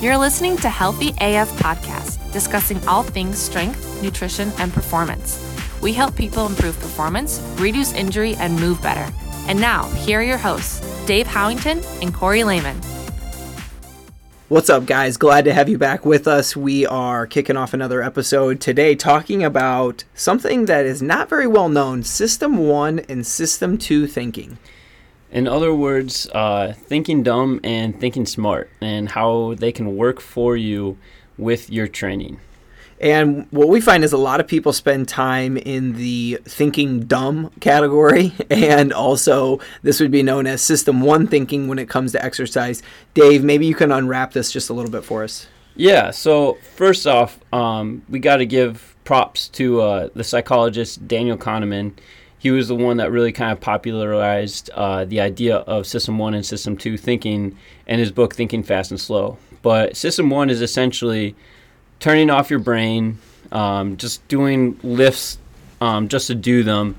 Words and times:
You're 0.00 0.16
listening 0.16 0.56
to 0.58 0.70
Healthy 0.70 1.10
AF 1.20 1.50
Podcast, 1.58 2.32
discussing 2.32 2.82
all 2.88 3.02
things 3.02 3.36
strength, 3.36 4.02
nutrition, 4.02 4.50
and 4.56 4.72
performance. 4.72 5.38
We 5.82 5.92
help 5.92 6.16
people 6.16 6.46
improve 6.46 6.80
performance, 6.80 7.38
reduce 7.58 7.92
injury, 7.92 8.34
and 8.36 8.58
move 8.58 8.80
better. 8.80 9.12
And 9.46 9.60
now, 9.60 9.84
here 9.90 10.20
are 10.20 10.22
your 10.22 10.38
hosts, 10.38 10.80
Dave 11.04 11.26
Howington 11.26 11.84
and 12.00 12.14
Corey 12.14 12.44
Lehman. 12.44 12.80
What's 14.48 14.70
up, 14.70 14.86
guys? 14.86 15.18
Glad 15.18 15.44
to 15.44 15.52
have 15.52 15.68
you 15.68 15.76
back 15.76 16.06
with 16.06 16.26
us. 16.26 16.56
We 16.56 16.86
are 16.86 17.26
kicking 17.26 17.58
off 17.58 17.74
another 17.74 18.02
episode 18.02 18.58
today 18.58 18.94
talking 18.94 19.44
about 19.44 20.04
something 20.14 20.64
that 20.64 20.86
is 20.86 21.02
not 21.02 21.28
very 21.28 21.46
well 21.46 21.68
known 21.68 22.04
System 22.04 22.56
1 22.56 23.00
and 23.00 23.26
System 23.26 23.76
2 23.76 24.06
thinking. 24.06 24.56
In 25.32 25.46
other 25.46 25.72
words, 25.72 26.28
uh, 26.30 26.72
thinking 26.76 27.22
dumb 27.22 27.60
and 27.62 27.98
thinking 27.98 28.26
smart, 28.26 28.70
and 28.80 29.08
how 29.08 29.54
they 29.54 29.72
can 29.72 29.96
work 29.96 30.20
for 30.20 30.56
you 30.56 30.98
with 31.38 31.70
your 31.70 31.86
training. 31.86 32.40
And 33.00 33.46
what 33.50 33.68
we 33.68 33.80
find 33.80 34.04
is 34.04 34.12
a 34.12 34.18
lot 34.18 34.40
of 34.40 34.46
people 34.46 34.74
spend 34.74 35.08
time 35.08 35.56
in 35.56 35.94
the 35.94 36.38
thinking 36.44 37.04
dumb 37.04 37.50
category, 37.60 38.34
and 38.50 38.92
also 38.92 39.60
this 39.82 40.00
would 40.00 40.10
be 40.10 40.22
known 40.22 40.46
as 40.46 40.60
system 40.60 41.00
one 41.00 41.26
thinking 41.26 41.66
when 41.66 41.78
it 41.78 41.88
comes 41.88 42.12
to 42.12 42.22
exercise. 42.22 42.82
Dave, 43.14 43.42
maybe 43.42 43.66
you 43.66 43.74
can 43.74 43.90
unwrap 43.90 44.32
this 44.32 44.52
just 44.52 44.68
a 44.68 44.74
little 44.74 44.90
bit 44.90 45.04
for 45.04 45.24
us. 45.24 45.46
Yeah, 45.76 46.10
so 46.10 46.58
first 46.74 47.06
off, 47.06 47.38
um, 47.54 48.02
we 48.08 48.18
got 48.18 48.36
to 48.36 48.46
give 48.46 48.96
props 49.04 49.48
to 49.48 49.80
uh, 49.80 50.08
the 50.14 50.24
psychologist 50.24 51.08
Daniel 51.08 51.38
Kahneman. 51.38 51.94
He 52.40 52.50
was 52.50 52.68
the 52.68 52.74
one 52.74 52.96
that 52.96 53.12
really 53.12 53.32
kind 53.32 53.52
of 53.52 53.60
popularized 53.60 54.70
uh, 54.70 55.04
the 55.04 55.20
idea 55.20 55.56
of 55.56 55.86
system 55.86 56.18
one 56.18 56.32
and 56.32 56.44
system 56.44 56.74
two 56.74 56.96
thinking 56.96 57.56
in 57.86 57.98
his 57.98 58.10
book, 58.10 58.34
Thinking 58.34 58.62
Fast 58.62 58.90
and 58.90 58.98
Slow. 58.98 59.36
But 59.60 59.94
system 59.94 60.30
one 60.30 60.48
is 60.48 60.62
essentially 60.62 61.36
turning 61.98 62.30
off 62.30 62.48
your 62.48 62.58
brain, 62.58 63.18
um, 63.52 63.98
just 63.98 64.26
doing 64.26 64.80
lifts 64.82 65.36
um, 65.82 66.08
just 66.08 66.28
to 66.28 66.34
do 66.34 66.62
them, 66.62 66.96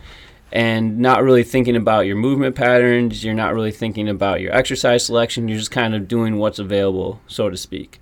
and 0.51 0.99
not 0.99 1.23
really 1.23 1.43
thinking 1.43 1.75
about 1.75 2.05
your 2.05 2.17
movement 2.17 2.55
patterns. 2.55 3.23
You're 3.23 3.33
not 3.33 3.55
really 3.55 3.71
thinking 3.71 4.07
about 4.07 4.41
your 4.41 4.53
exercise 4.53 5.07
selection. 5.07 5.47
You're 5.47 5.57
just 5.57 5.71
kind 5.71 5.95
of 5.95 6.07
doing 6.07 6.37
what's 6.37 6.59
available, 6.59 7.19
so 7.25 7.49
to 7.49 7.57
speak. 7.57 7.99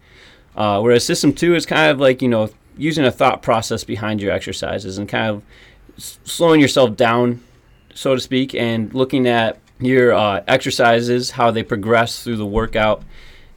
Uh, 0.58 0.82
whereas 0.82 1.06
system 1.06 1.32
two 1.32 1.56
is 1.56 1.66
kind 1.66 1.90
of 1.90 2.02
like, 2.02 2.22
you 2.22 2.28
know, 2.28 2.50
using 2.78 3.06
a 3.06 3.12
thought 3.12 3.42
process 3.42 3.86
behind 3.86 4.22
your 4.22 4.32
exercises 4.34 4.98
and 4.98 5.08
kind 5.08 5.30
of 5.30 5.44
slowing 6.00 6.62
yourself 6.62 6.96
down, 6.96 7.42
so 7.94 8.16
to 8.16 8.22
speak, 8.22 8.56
and 8.56 8.94
looking 8.94 9.28
at 9.28 9.60
your 9.80 10.14
uh, 10.14 10.44
exercises, 10.48 11.32
how 11.32 11.52
they 11.52 11.64
progress 11.64 12.24
through 12.24 12.38
the 12.38 12.46
workout, 12.46 13.04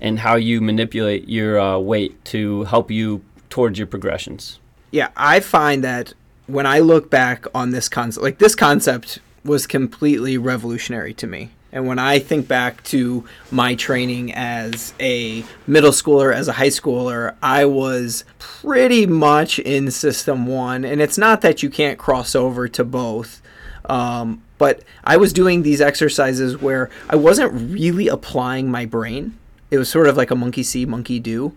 and 0.00 0.18
how 0.18 0.34
you 0.36 0.60
manipulate 0.60 1.28
your 1.28 1.58
uh, 1.58 1.78
weight 1.78 2.24
to 2.26 2.64
help 2.64 2.90
you 2.90 3.24
towards 3.50 3.78
your 3.78 3.86
progressions. 3.86 4.58
Yeah, 4.90 5.10
I 5.16 5.40
find 5.40 5.84
that 5.84 6.12
when 6.46 6.66
I 6.66 6.80
look 6.80 7.10
back 7.10 7.46
on 7.54 7.70
this 7.70 7.88
concept, 7.88 8.22
like 8.22 8.38
this 8.38 8.54
concept 8.54 9.20
was 9.44 9.66
completely 9.66 10.38
revolutionary 10.38 11.14
to 11.14 11.26
me. 11.26 11.50
And 11.72 11.86
when 11.86 11.98
I 11.98 12.18
think 12.18 12.46
back 12.46 12.82
to 12.84 13.24
my 13.50 13.74
training 13.74 14.34
as 14.34 14.92
a 15.00 15.44
middle 15.66 15.90
schooler, 15.90 16.34
as 16.34 16.46
a 16.46 16.52
high 16.52 16.68
schooler, 16.68 17.34
I 17.42 17.64
was 17.64 18.24
pretty 18.38 19.06
much 19.06 19.58
in 19.58 19.90
System 19.90 20.46
1. 20.46 20.84
And 20.84 21.00
it's 21.00 21.16
not 21.16 21.40
that 21.40 21.62
you 21.62 21.70
can't 21.70 21.98
cross 21.98 22.34
over 22.34 22.68
to 22.68 22.84
both, 22.84 23.40
um, 23.86 24.42
but 24.58 24.84
I 25.02 25.16
was 25.16 25.32
doing 25.32 25.62
these 25.62 25.80
exercises 25.80 26.60
where 26.60 26.90
I 27.08 27.16
wasn't 27.16 27.52
really 27.72 28.06
applying 28.06 28.70
my 28.70 28.84
brain. 28.84 29.38
It 29.70 29.78
was 29.78 29.88
sort 29.88 30.06
of 30.06 30.16
like 30.16 30.30
a 30.30 30.36
monkey 30.36 30.62
see, 30.62 30.84
monkey 30.84 31.18
do, 31.18 31.56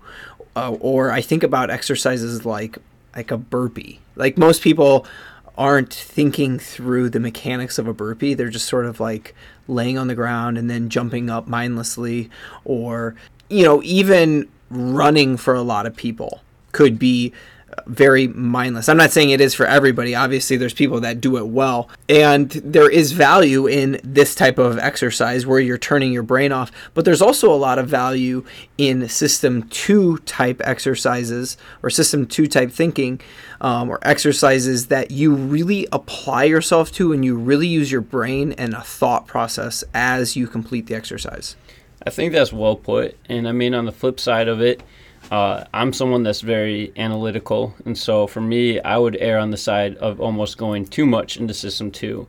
uh, 0.55 0.71
or 0.79 1.11
I 1.11 1.21
think 1.21 1.43
about 1.43 1.69
exercises 1.69 2.45
like 2.45 2.77
like 3.15 3.31
a 3.31 3.37
burpee. 3.37 3.99
Like 4.15 4.37
most 4.37 4.61
people 4.61 5.05
aren't 5.57 5.93
thinking 5.93 6.59
through 6.59 7.09
the 7.09 7.19
mechanics 7.19 7.77
of 7.77 7.87
a 7.87 7.93
burpee. 7.93 8.33
They're 8.33 8.49
just 8.49 8.67
sort 8.67 8.85
of 8.85 8.99
like 8.99 9.33
laying 9.67 9.97
on 9.97 10.07
the 10.07 10.15
ground 10.15 10.57
and 10.57 10.69
then 10.69 10.89
jumping 10.89 11.29
up 11.29 11.47
mindlessly 11.47 12.29
or 12.63 13.15
you 13.49 13.63
know, 13.63 13.81
even 13.83 14.49
running 14.69 15.37
for 15.37 15.53
a 15.53 15.61
lot 15.61 15.85
of 15.85 15.95
people 15.95 16.41
could 16.71 16.97
be 16.97 17.31
very 17.85 18.27
mindless. 18.27 18.89
I'm 18.89 18.97
not 18.97 19.11
saying 19.11 19.29
it 19.29 19.41
is 19.41 19.53
for 19.53 19.65
everybody. 19.65 20.15
Obviously, 20.15 20.57
there's 20.57 20.73
people 20.73 20.99
that 21.01 21.21
do 21.21 21.37
it 21.37 21.47
well. 21.47 21.89
And 22.09 22.49
there 22.51 22.89
is 22.89 23.11
value 23.11 23.67
in 23.67 23.99
this 24.03 24.35
type 24.35 24.57
of 24.57 24.77
exercise 24.77 25.45
where 25.45 25.59
you're 25.59 25.77
turning 25.77 26.11
your 26.11 26.23
brain 26.23 26.51
off. 26.51 26.71
But 26.93 27.05
there's 27.05 27.21
also 27.21 27.51
a 27.51 27.55
lot 27.55 27.79
of 27.79 27.87
value 27.87 28.45
in 28.77 29.07
system 29.09 29.63
two 29.69 30.17
type 30.19 30.61
exercises 30.63 31.57
or 31.83 31.89
system 31.89 32.25
two 32.25 32.47
type 32.47 32.71
thinking 32.71 33.21
um, 33.61 33.89
or 33.89 33.99
exercises 34.01 34.87
that 34.87 35.11
you 35.11 35.33
really 35.33 35.87
apply 35.91 36.45
yourself 36.45 36.91
to 36.93 37.13
and 37.13 37.23
you 37.23 37.35
really 37.35 37.67
use 37.67 37.91
your 37.91 38.01
brain 38.01 38.53
and 38.53 38.73
a 38.73 38.81
thought 38.81 39.27
process 39.27 39.83
as 39.93 40.35
you 40.35 40.47
complete 40.47 40.87
the 40.87 40.95
exercise. 40.95 41.55
I 42.05 42.09
think 42.09 42.33
that's 42.33 42.53
well 42.53 42.75
put. 42.75 43.17
And 43.27 43.47
I 43.47 43.51
mean, 43.51 43.73
on 43.73 43.85
the 43.85 43.91
flip 43.91 44.19
side 44.19 44.47
of 44.47 44.61
it, 44.61 44.83
uh, 45.31 45.63
I'm 45.73 45.93
someone 45.93 46.23
that's 46.23 46.41
very 46.41 46.91
analytical, 46.97 47.73
and 47.85 47.97
so 47.97 48.27
for 48.27 48.41
me, 48.41 48.79
I 48.81 48.97
would 48.97 49.17
err 49.19 49.39
on 49.39 49.51
the 49.51 49.57
side 49.57 49.97
of 49.97 50.21
almost 50.21 50.57
going 50.57 50.85
too 50.85 51.05
much 51.05 51.37
into 51.37 51.53
system 51.53 51.91
two. 51.91 52.27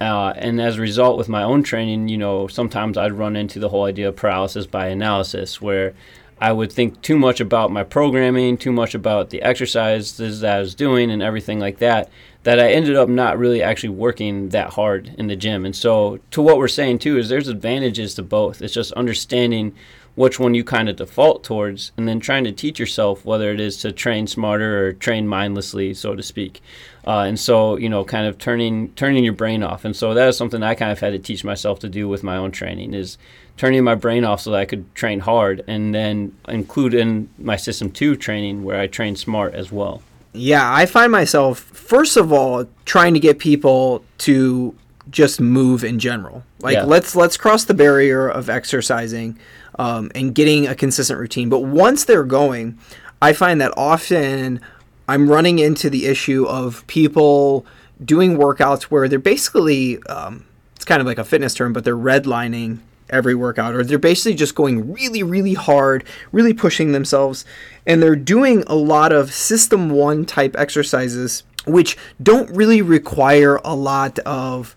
Uh, 0.00 0.32
and 0.36 0.60
as 0.60 0.76
a 0.76 0.80
result, 0.80 1.16
with 1.16 1.28
my 1.28 1.42
own 1.42 1.62
training, 1.62 2.08
you 2.08 2.18
know, 2.18 2.46
sometimes 2.46 2.98
I'd 2.98 3.12
run 3.12 3.34
into 3.34 3.58
the 3.58 3.70
whole 3.70 3.84
idea 3.84 4.08
of 4.08 4.16
paralysis 4.16 4.66
by 4.66 4.88
analysis, 4.88 5.60
where 5.60 5.94
I 6.38 6.52
would 6.52 6.70
think 6.70 7.00
too 7.00 7.18
much 7.18 7.40
about 7.40 7.72
my 7.72 7.82
programming, 7.82 8.58
too 8.58 8.72
much 8.72 8.94
about 8.94 9.30
the 9.30 9.40
exercises 9.40 10.40
that 10.40 10.56
I 10.56 10.60
was 10.60 10.74
doing, 10.74 11.10
and 11.10 11.22
everything 11.22 11.58
like 11.58 11.78
that, 11.78 12.10
that 12.42 12.60
I 12.60 12.72
ended 12.72 12.94
up 12.94 13.08
not 13.08 13.38
really 13.38 13.62
actually 13.62 13.88
working 13.88 14.50
that 14.50 14.74
hard 14.74 15.14
in 15.16 15.28
the 15.28 15.36
gym. 15.36 15.64
And 15.64 15.74
so, 15.74 16.20
to 16.32 16.42
what 16.42 16.58
we're 16.58 16.68
saying 16.68 16.98
too, 16.98 17.16
is 17.16 17.28
there's 17.28 17.48
advantages 17.48 18.14
to 18.16 18.22
both. 18.22 18.60
It's 18.60 18.74
just 18.74 18.92
understanding 18.92 19.74
which 20.16 20.40
one 20.40 20.54
you 20.54 20.64
kind 20.64 20.88
of 20.88 20.96
default 20.96 21.44
towards, 21.44 21.92
and 21.96 22.08
then 22.08 22.18
trying 22.18 22.42
to 22.42 22.50
teach 22.50 22.80
yourself 22.80 23.24
whether 23.24 23.52
it 23.52 23.60
is 23.60 23.76
to 23.76 23.92
train 23.92 24.26
smarter 24.26 24.86
or 24.86 24.92
train 24.94 25.28
mindlessly, 25.28 25.94
so 25.94 26.16
to 26.16 26.22
speak. 26.22 26.60
Uh, 27.06 27.20
and 27.20 27.38
so, 27.38 27.76
you 27.76 27.88
know, 27.88 28.02
kind 28.04 28.26
of 28.26 28.36
turning 28.38 28.88
turning 28.94 29.22
your 29.22 29.34
brain 29.34 29.62
off. 29.62 29.84
And 29.84 29.94
so 29.94 30.14
that 30.14 30.28
is 30.28 30.36
something 30.36 30.62
I 30.62 30.74
kind 30.74 30.90
of 30.90 30.98
had 30.98 31.12
to 31.12 31.18
teach 31.20 31.44
myself 31.44 31.78
to 31.80 31.88
do 31.88 32.08
with 32.08 32.24
my 32.24 32.36
own 32.36 32.50
training 32.50 32.94
is 32.94 33.16
turning 33.56 33.84
my 33.84 33.94
brain 33.94 34.24
off 34.24 34.40
so 34.40 34.50
that 34.50 34.58
I 34.58 34.64
could 34.64 34.92
train 34.94 35.20
hard, 35.20 35.62
and 35.66 35.94
then 35.94 36.34
include 36.48 36.94
in 36.94 37.28
my 37.38 37.56
system 37.56 37.90
two 37.90 38.16
training 38.16 38.64
where 38.64 38.80
I 38.80 38.86
train 38.86 39.16
smart 39.16 39.54
as 39.54 39.70
well. 39.70 40.02
Yeah, 40.32 40.70
I 40.70 40.86
find 40.86 41.12
myself 41.12 41.58
first 41.58 42.16
of 42.16 42.32
all 42.32 42.66
trying 42.84 43.14
to 43.14 43.20
get 43.20 43.38
people 43.38 44.04
to 44.18 44.74
just 45.10 45.40
move 45.40 45.84
in 45.84 45.98
general. 45.98 46.42
Like 46.60 46.74
Yeah. 46.74 46.84
let's 46.84 47.14
let's 47.14 47.36
cross 47.36 47.64
the 47.64 47.74
barrier 47.74 48.28
of 48.28 48.50
exercising 48.50 49.38
um, 49.76 50.10
and 50.14 50.34
getting 50.34 50.66
a 50.66 50.74
consistent 50.74 51.18
routine. 51.18 51.48
But 51.48 51.60
once 51.60 52.04
they're 52.04 52.24
going, 52.24 52.78
I 53.22 53.32
find 53.32 53.60
that 53.60 53.72
often 53.76 54.60
I'm 55.08 55.30
running 55.30 55.58
into 55.58 55.88
the 55.88 56.06
issue 56.06 56.44
of 56.46 56.86
people 56.86 57.64
doing 58.04 58.36
workouts 58.36 58.84
where 58.84 59.08
they're 59.08 59.18
basically 59.18 60.02
um, 60.04 60.44
it's 60.74 60.84
kind 60.84 61.00
of 61.00 61.06
like 61.06 61.18
a 61.18 61.24
fitness 61.24 61.54
term, 61.54 61.72
but 61.72 61.84
they're 61.84 61.96
redlining 61.96 62.78
every 63.08 63.34
workout, 63.34 63.74
or 63.74 63.84
they're 63.84 63.98
basically 63.98 64.34
just 64.34 64.54
going 64.54 64.92
really, 64.92 65.22
really 65.22 65.54
hard, 65.54 66.04
really 66.32 66.52
pushing 66.52 66.92
themselves, 66.92 67.44
and 67.86 68.02
they're 68.02 68.16
doing 68.16 68.64
a 68.66 68.74
lot 68.74 69.12
of 69.12 69.32
system 69.32 69.90
one 69.90 70.24
type 70.24 70.56
exercises, 70.58 71.44
which 71.66 71.96
don't 72.22 72.50
really 72.50 72.82
require 72.82 73.60
a 73.64 73.74
lot 73.74 74.18
of, 74.20 74.74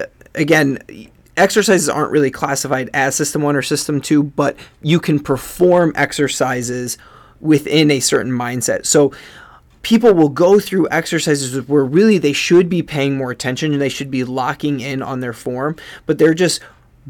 uh, 0.00 0.06
again, 0.34 0.78
exercises 1.36 1.88
aren't 1.88 2.10
really 2.10 2.30
classified 2.30 2.90
as 2.94 3.14
system 3.14 3.42
one 3.42 3.56
or 3.56 3.62
system 3.62 4.00
two, 4.00 4.22
but 4.22 4.56
you 4.82 5.00
can 5.00 5.18
perform 5.18 5.92
exercises 5.96 6.98
within 7.40 7.90
a 7.90 8.00
certain 8.00 8.32
mindset. 8.32 8.86
So 8.86 9.12
people 9.82 10.14
will 10.14 10.30
go 10.30 10.58
through 10.58 10.88
exercises 10.90 11.68
where 11.68 11.84
really 11.84 12.18
they 12.18 12.32
should 12.32 12.68
be 12.68 12.82
paying 12.82 13.16
more 13.16 13.30
attention 13.30 13.72
and 13.72 13.80
they 13.80 13.88
should 13.88 14.10
be 14.10 14.24
locking 14.24 14.80
in 14.80 15.02
on 15.02 15.20
their 15.20 15.32
form, 15.32 15.76
but 16.06 16.18
they're 16.18 16.34
just 16.34 16.60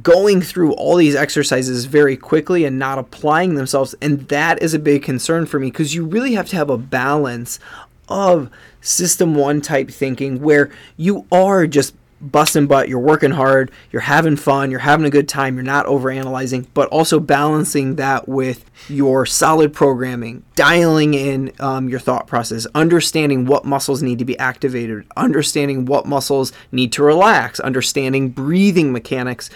going 0.02 0.40
through 0.40 0.72
all 0.72 0.96
these 0.96 1.14
exercises 1.14 1.84
very 1.84 2.16
quickly 2.16 2.64
and 2.64 2.78
not 2.78 2.98
applying 2.98 3.54
themselves. 3.54 3.94
And 4.02 4.26
that 4.28 4.60
is 4.60 4.74
a 4.74 4.78
big 4.80 5.04
concern 5.04 5.46
for 5.46 5.60
me 5.60 5.70
because 5.70 5.94
you 5.94 6.04
really 6.04 6.34
have 6.34 6.48
to 6.48 6.56
have 6.56 6.68
a 6.68 6.76
balance 6.76 7.60
of 8.08 8.50
system 8.80 9.34
one 9.34 9.60
type 9.60 9.90
thinking 9.90 10.40
where 10.40 10.70
you 10.96 11.26
are 11.30 11.66
just 11.66 11.94
busting 12.30 12.66
butt, 12.66 12.88
you're 12.88 12.98
working 12.98 13.32
hard, 13.32 13.70
you're 13.90 14.02
having 14.02 14.36
fun, 14.36 14.70
you're 14.70 14.80
having 14.80 15.06
a 15.06 15.10
good 15.10 15.28
time, 15.28 15.56
you're 15.56 15.64
not 15.64 15.86
overanalyzing, 15.86 16.66
but 16.74 16.88
also 16.88 17.20
balancing 17.20 17.96
that 17.96 18.28
with 18.28 18.70
your 18.88 19.26
solid 19.26 19.72
programming, 19.72 20.44
dialing 20.56 21.14
in 21.14 21.52
um, 21.60 21.88
your 21.88 22.00
thought 22.00 22.26
process, 22.26 22.66
understanding 22.74 23.46
what 23.46 23.64
muscles 23.64 24.02
need 24.02 24.18
to 24.18 24.24
be 24.24 24.38
activated, 24.38 25.04
understanding 25.16 25.84
what 25.84 26.06
muscles 26.06 26.52
need 26.72 26.92
to 26.92 27.02
relax, 27.02 27.60
understanding 27.60 28.30
breathing 28.30 28.92
mechanics. 28.92 29.50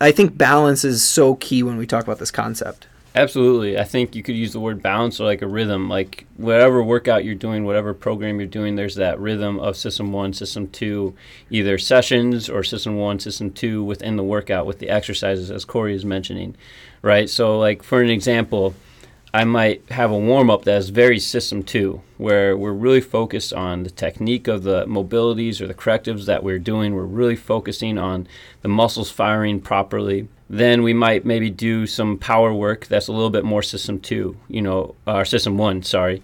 I 0.00 0.12
think 0.12 0.36
balance 0.36 0.84
is 0.84 1.02
so 1.02 1.36
key 1.36 1.62
when 1.62 1.76
we 1.76 1.86
talk 1.86 2.04
about 2.04 2.18
this 2.18 2.30
concept. 2.30 2.86
Absolutely. 3.14 3.78
I 3.78 3.84
think 3.84 4.16
you 4.16 4.22
could 4.22 4.36
use 4.36 4.54
the 4.54 4.60
word 4.60 4.82
balance 4.82 5.20
or 5.20 5.24
like 5.24 5.42
a 5.42 5.46
rhythm. 5.46 5.90
Like 5.90 6.26
whatever 6.36 6.82
workout 6.82 7.24
you're 7.26 7.34
doing, 7.34 7.64
whatever 7.64 7.92
program 7.92 8.38
you're 8.38 8.48
doing, 8.48 8.74
there's 8.74 8.94
that 8.94 9.20
rhythm 9.20 9.58
of 9.58 9.76
system 9.76 10.12
one, 10.12 10.32
system 10.32 10.68
two, 10.68 11.14
either 11.50 11.76
sessions 11.76 12.48
or 12.48 12.62
system 12.62 12.96
one, 12.96 13.18
system 13.20 13.50
two 13.50 13.84
within 13.84 14.16
the 14.16 14.24
workout 14.24 14.64
with 14.64 14.78
the 14.78 14.88
exercises, 14.88 15.50
as 15.50 15.66
Corey 15.66 15.94
is 15.94 16.06
mentioning, 16.06 16.56
right? 17.02 17.28
So, 17.28 17.58
like 17.58 17.82
for 17.82 18.00
an 18.00 18.08
example, 18.08 18.74
I 19.34 19.44
might 19.44 19.90
have 19.90 20.10
a 20.10 20.18
warm 20.18 20.48
up 20.48 20.64
that 20.64 20.78
is 20.78 20.88
very 20.88 21.18
system 21.18 21.62
two, 21.62 22.00
where 22.16 22.56
we're 22.56 22.72
really 22.72 23.00
focused 23.02 23.52
on 23.52 23.82
the 23.82 23.90
technique 23.90 24.48
of 24.48 24.62
the 24.62 24.86
mobilities 24.86 25.60
or 25.60 25.66
the 25.66 25.74
correctives 25.74 26.24
that 26.26 26.42
we're 26.42 26.58
doing. 26.58 26.94
We're 26.94 27.04
really 27.04 27.36
focusing 27.36 27.98
on 27.98 28.26
the 28.62 28.68
muscles 28.68 29.10
firing 29.10 29.60
properly 29.60 30.28
then 30.52 30.82
we 30.82 30.92
might 30.92 31.24
maybe 31.24 31.48
do 31.48 31.86
some 31.86 32.18
power 32.18 32.52
work 32.52 32.86
that's 32.86 33.08
a 33.08 33.12
little 33.12 33.30
bit 33.30 33.42
more 33.42 33.62
system 33.62 33.98
two, 33.98 34.36
you 34.48 34.60
know, 34.60 34.94
uh, 35.06 35.14
or 35.14 35.24
system 35.24 35.56
one, 35.56 35.82
sorry, 35.82 36.22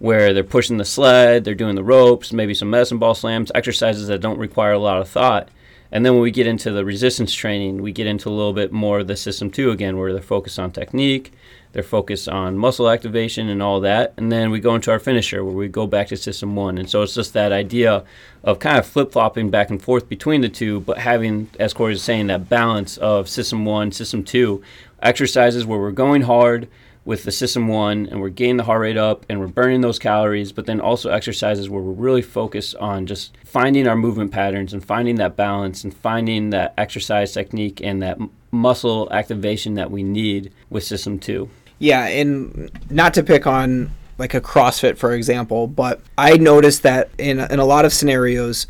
where 0.00 0.34
they're 0.34 0.44
pushing 0.44 0.76
the 0.76 0.84
sled, 0.84 1.44
they're 1.44 1.54
doing 1.54 1.76
the 1.76 1.82
ropes, 1.82 2.30
maybe 2.30 2.52
some 2.52 2.68
medicine 2.68 2.98
ball 2.98 3.14
slams, 3.14 3.50
exercises 3.54 4.06
that 4.08 4.20
don't 4.20 4.38
require 4.38 4.72
a 4.72 4.78
lot 4.78 5.00
of 5.00 5.08
thought. 5.08 5.48
And 5.92 6.06
then 6.06 6.12
when 6.12 6.22
we 6.22 6.30
get 6.30 6.46
into 6.46 6.70
the 6.70 6.84
resistance 6.84 7.32
training, 7.34 7.82
we 7.82 7.92
get 7.92 8.06
into 8.06 8.28
a 8.28 8.30
little 8.30 8.52
bit 8.52 8.70
more 8.72 9.00
of 9.00 9.06
the 9.06 9.16
system 9.16 9.50
two 9.50 9.70
again, 9.70 9.98
where 9.98 10.12
they're 10.12 10.22
focused 10.22 10.58
on 10.58 10.70
technique, 10.70 11.32
they're 11.72 11.82
focused 11.82 12.28
on 12.28 12.58
muscle 12.58 12.88
activation 12.88 13.48
and 13.48 13.62
all 13.62 13.80
that. 13.80 14.14
And 14.16 14.30
then 14.30 14.50
we 14.50 14.60
go 14.60 14.74
into 14.74 14.90
our 14.90 14.98
finisher 14.98 15.44
where 15.44 15.54
we 15.54 15.68
go 15.68 15.86
back 15.86 16.08
to 16.08 16.16
system 16.16 16.56
one. 16.56 16.78
And 16.78 16.88
so 16.88 17.02
it's 17.02 17.14
just 17.14 17.32
that 17.34 17.52
idea 17.52 18.04
of 18.44 18.58
kind 18.58 18.78
of 18.78 18.86
flip 18.86 19.12
flopping 19.12 19.50
back 19.50 19.70
and 19.70 19.82
forth 19.82 20.08
between 20.08 20.40
the 20.40 20.48
two, 20.48 20.80
but 20.80 20.98
having, 20.98 21.50
as 21.58 21.72
Corey 21.72 21.92
was 21.92 22.02
saying, 22.02 22.28
that 22.28 22.48
balance 22.48 22.96
of 22.98 23.28
system 23.28 23.64
one, 23.64 23.92
system 23.92 24.24
two, 24.24 24.62
exercises 25.02 25.64
where 25.66 25.78
we're 25.78 25.92
going 25.92 26.22
hard 26.22 26.68
with 27.10 27.24
the 27.24 27.32
system 27.32 27.66
one 27.66 28.06
and 28.06 28.20
we're 28.20 28.28
getting 28.28 28.56
the 28.56 28.62
heart 28.62 28.80
rate 28.80 28.96
up 28.96 29.26
and 29.28 29.40
we're 29.40 29.48
burning 29.48 29.80
those 29.80 29.98
calories, 29.98 30.52
but 30.52 30.66
then 30.66 30.80
also 30.80 31.10
exercises 31.10 31.68
where 31.68 31.82
we're 31.82 31.90
really 31.90 32.22
focused 32.22 32.76
on 32.76 33.04
just 33.04 33.36
finding 33.44 33.88
our 33.88 33.96
movement 33.96 34.30
patterns 34.30 34.72
and 34.72 34.84
finding 34.84 35.16
that 35.16 35.34
balance 35.34 35.82
and 35.82 35.92
finding 35.92 36.50
that 36.50 36.72
exercise 36.78 37.32
technique 37.32 37.80
and 37.82 38.00
that 38.00 38.16
muscle 38.52 39.12
activation 39.12 39.74
that 39.74 39.90
we 39.90 40.04
need 40.04 40.52
with 40.70 40.84
system 40.84 41.18
two. 41.18 41.50
Yeah, 41.80 42.06
and 42.06 42.70
not 42.90 43.12
to 43.14 43.24
pick 43.24 43.44
on 43.44 43.90
like 44.16 44.32
a 44.34 44.40
CrossFit, 44.40 44.96
for 44.96 45.12
example, 45.12 45.66
but 45.66 46.00
I 46.16 46.36
noticed 46.36 46.84
that 46.84 47.10
in 47.18 47.40
in 47.40 47.58
a 47.58 47.64
lot 47.64 47.84
of 47.84 47.92
scenarios 47.92 48.68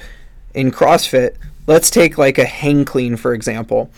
in 0.54 0.70
CrossFit, 0.70 1.36
let's 1.66 1.90
take 1.90 2.16
like 2.16 2.38
a 2.38 2.46
hang 2.46 2.86
clean, 2.86 3.16
for 3.16 3.34
example. 3.34 3.90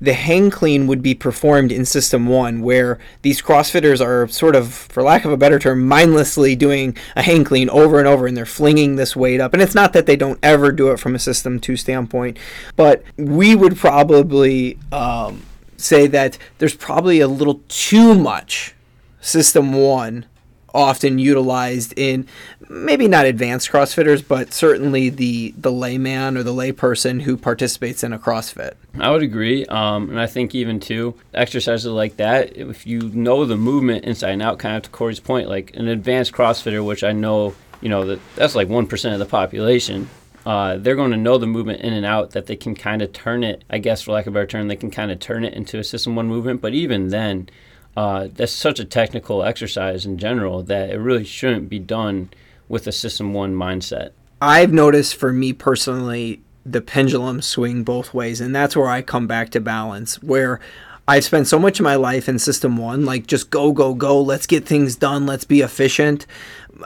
The 0.00 0.12
hang 0.12 0.50
clean 0.50 0.86
would 0.86 1.02
be 1.02 1.14
performed 1.14 1.72
in 1.72 1.84
System 1.84 2.26
1, 2.26 2.62
where 2.62 2.98
these 3.22 3.42
CrossFitters 3.42 4.00
are 4.04 4.28
sort 4.28 4.54
of, 4.54 4.72
for 4.72 5.02
lack 5.02 5.24
of 5.24 5.32
a 5.32 5.36
better 5.36 5.58
term, 5.58 5.86
mindlessly 5.86 6.54
doing 6.54 6.96
a 7.16 7.22
hang 7.22 7.44
clean 7.44 7.68
over 7.70 7.98
and 7.98 8.06
over, 8.06 8.26
and 8.26 8.36
they're 8.36 8.46
flinging 8.46 8.96
this 8.96 9.16
weight 9.16 9.40
up. 9.40 9.52
And 9.52 9.62
it's 9.62 9.74
not 9.74 9.92
that 9.94 10.06
they 10.06 10.16
don't 10.16 10.38
ever 10.42 10.70
do 10.70 10.90
it 10.90 11.00
from 11.00 11.14
a 11.14 11.18
System 11.18 11.58
2 11.58 11.76
standpoint, 11.76 12.38
but 12.76 13.02
we 13.16 13.56
would 13.56 13.76
probably 13.76 14.78
um, 14.92 15.42
say 15.76 16.06
that 16.06 16.38
there's 16.58 16.76
probably 16.76 17.20
a 17.20 17.28
little 17.28 17.60
too 17.68 18.14
much 18.14 18.74
System 19.20 19.72
1 19.72 20.26
often 20.74 21.18
utilized 21.18 21.94
in 21.96 22.26
maybe 22.68 23.08
not 23.08 23.26
advanced 23.26 23.70
CrossFitters, 23.70 24.26
but 24.26 24.52
certainly 24.52 25.08
the 25.08 25.54
the 25.56 25.72
layman 25.72 26.36
or 26.36 26.42
the 26.42 26.52
layperson 26.52 27.22
who 27.22 27.36
participates 27.36 28.04
in 28.04 28.12
a 28.12 28.18
CrossFit. 28.18 28.74
I 28.98 29.10
would 29.10 29.22
agree, 29.22 29.64
um, 29.66 30.10
and 30.10 30.20
I 30.20 30.26
think 30.26 30.54
even 30.54 30.80
too 30.80 31.14
exercises 31.34 31.90
like 31.90 32.16
that, 32.16 32.56
if 32.56 32.86
you 32.86 33.00
know 33.00 33.44
the 33.44 33.56
movement 33.56 34.04
inside 34.04 34.30
and 34.30 34.42
out, 34.42 34.58
kind 34.58 34.76
of 34.76 34.82
to 34.84 34.90
Corey's 34.90 35.20
point, 35.20 35.48
like 35.48 35.74
an 35.74 35.88
advanced 35.88 36.32
CrossFitter, 36.32 36.84
which 36.84 37.04
I 37.04 37.12
know 37.12 37.54
you 37.80 37.88
know 37.88 38.04
that 38.06 38.20
that's 38.36 38.54
like 38.54 38.68
one 38.68 38.86
percent 38.86 39.14
of 39.14 39.20
the 39.20 39.26
population 39.26 40.08
uh, 40.48 40.78
they're 40.78 40.96
going 40.96 41.10
to 41.10 41.16
know 41.18 41.36
the 41.36 41.46
movement 41.46 41.82
in 41.82 41.92
and 41.92 42.06
out 42.06 42.30
that 42.30 42.46
they 42.46 42.56
can 42.56 42.74
kind 42.74 43.02
of 43.02 43.12
turn 43.12 43.44
it, 43.44 43.64
I 43.68 43.76
guess, 43.76 44.00
for 44.00 44.12
lack 44.12 44.26
of 44.26 44.32
a 44.32 44.34
better 44.34 44.46
term, 44.46 44.68
they 44.68 44.76
can 44.76 44.90
kind 44.90 45.10
of 45.10 45.20
turn 45.20 45.44
it 45.44 45.52
into 45.52 45.78
a 45.78 45.84
system 45.84 46.16
one 46.16 46.26
movement. 46.26 46.62
But 46.62 46.72
even 46.72 47.08
then, 47.08 47.50
uh, 47.98 48.28
that's 48.32 48.52
such 48.52 48.78
a 48.78 48.84
technical 48.84 49.42
exercise 49.42 50.06
in 50.06 50.18
general 50.18 50.62
that 50.62 50.90
it 50.90 50.98
really 50.98 51.24
shouldn't 51.24 51.68
be 51.68 51.80
done 51.80 52.30
with 52.68 52.86
a 52.86 52.92
system 52.92 53.34
one 53.34 53.52
mindset. 53.52 54.10
I've 54.40 54.72
noticed 54.72 55.16
for 55.16 55.32
me 55.32 55.52
personally, 55.52 56.40
the 56.64 56.80
pendulum 56.80 57.42
swing 57.42 57.82
both 57.82 58.14
ways, 58.14 58.40
and 58.40 58.54
that's 58.54 58.76
where 58.76 58.88
I 58.88 59.02
come 59.02 59.26
back 59.26 59.50
to 59.50 59.60
balance, 59.60 60.22
where 60.22 60.60
I've 61.08 61.24
spent 61.24 61.48
so 61.48 61.58
much 61.58 61.80
of 61.80 61.84
my 61.84 61.96
life 61.96 62.28
in 62.28 62.38
system 62.38 62.76
one, 62.76 63.04
like 63.04 63.26
just 63.26 63.50
go, 63.50 63.72
go, 63.72 63.94
go, 63.94 64.22
let's 64.22 64.46
get 64.46 64.64
things 64.64 64.94
done, 64.94 65.26
let's 65.26 65.44
be 65.44 65.62
efficient. 65.62 66.24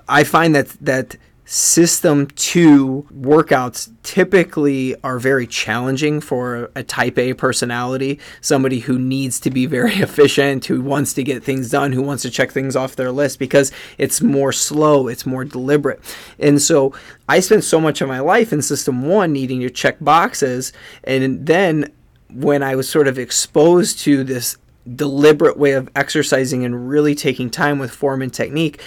I 0.09 0.25
find 0.25 0.55
that 0.55 0.69
that 0.81 1.19
System 1.55 2.29
2 2.29 3.09
workouts 3.15 3.93
typically 4.03 4.97
are 5.05 5.19
very 5.19 5.47
challenging 5.47 6.19
for 6.19 6.71
a 6.75 6.83
type 6.83 7.19
A 7.19 7.35
personality, 7.35 8.19
somebody 8.41 8.79
who 8.79 8.99
needs 8.99 9.39
to 9.41 9.51
be 9.51 9.67
very 9.67 9.93
efficient, 9.97 10.65
who 10.65 10.81
wants 10.81 11.13
to 11.13 11.23
get 11.23 11.45
things 11.45 11.69
done, 11.69 11.93
who 11.93 12.01
wants 12.01 12.23
to 12.23 12.31
check 12.31 12.53
things 12.53 12.75
off 12.75 12.97
their 12.97 13.13
list 13.13 13.39
because 13.39 13.71
it's 13.99 14.23
more 14.23 14.51
slow, 14.51 15.09
it's 15.09 15.27
more 15.27 15.45
deliberate. 15.45 16.01
And 16.39 16.63
so 16.63 16.95
I 17.29 17.41
spent 17.41 17.65
so 17.65 17.79
much 17.79 18.01
of 18.01 18.09
my 18.09 18.21
life 18.21 18.51
in 18.51 18.63
System 18.63 19.03
1 19.03 19.31
needing 19.31 19.61
to 19.61 19.69
check 19.69 19.99
boxes. 20.01 20.73
And 21.05 21.47
then 21.47 21.93
when 22.31 22.63
I 22.63 22.77
was 22.77 22.89
sort 22.89 23.09
of 23.09 23.19
exposed 23.19 23.99
to 24.05 24.25
this 24.25 24.57
deliberate 24.97 25.59
way 25.59 25.73
of 25.73 25.91
exercising 25.95 26.65
and 26.65 26.89
really 26.89 27.15
taking 27.15 27.51
time 27.51 27.79
with 27.79 27.91
form 27.91 28.23
and 28.23 28.33
technique, 28.33 28.81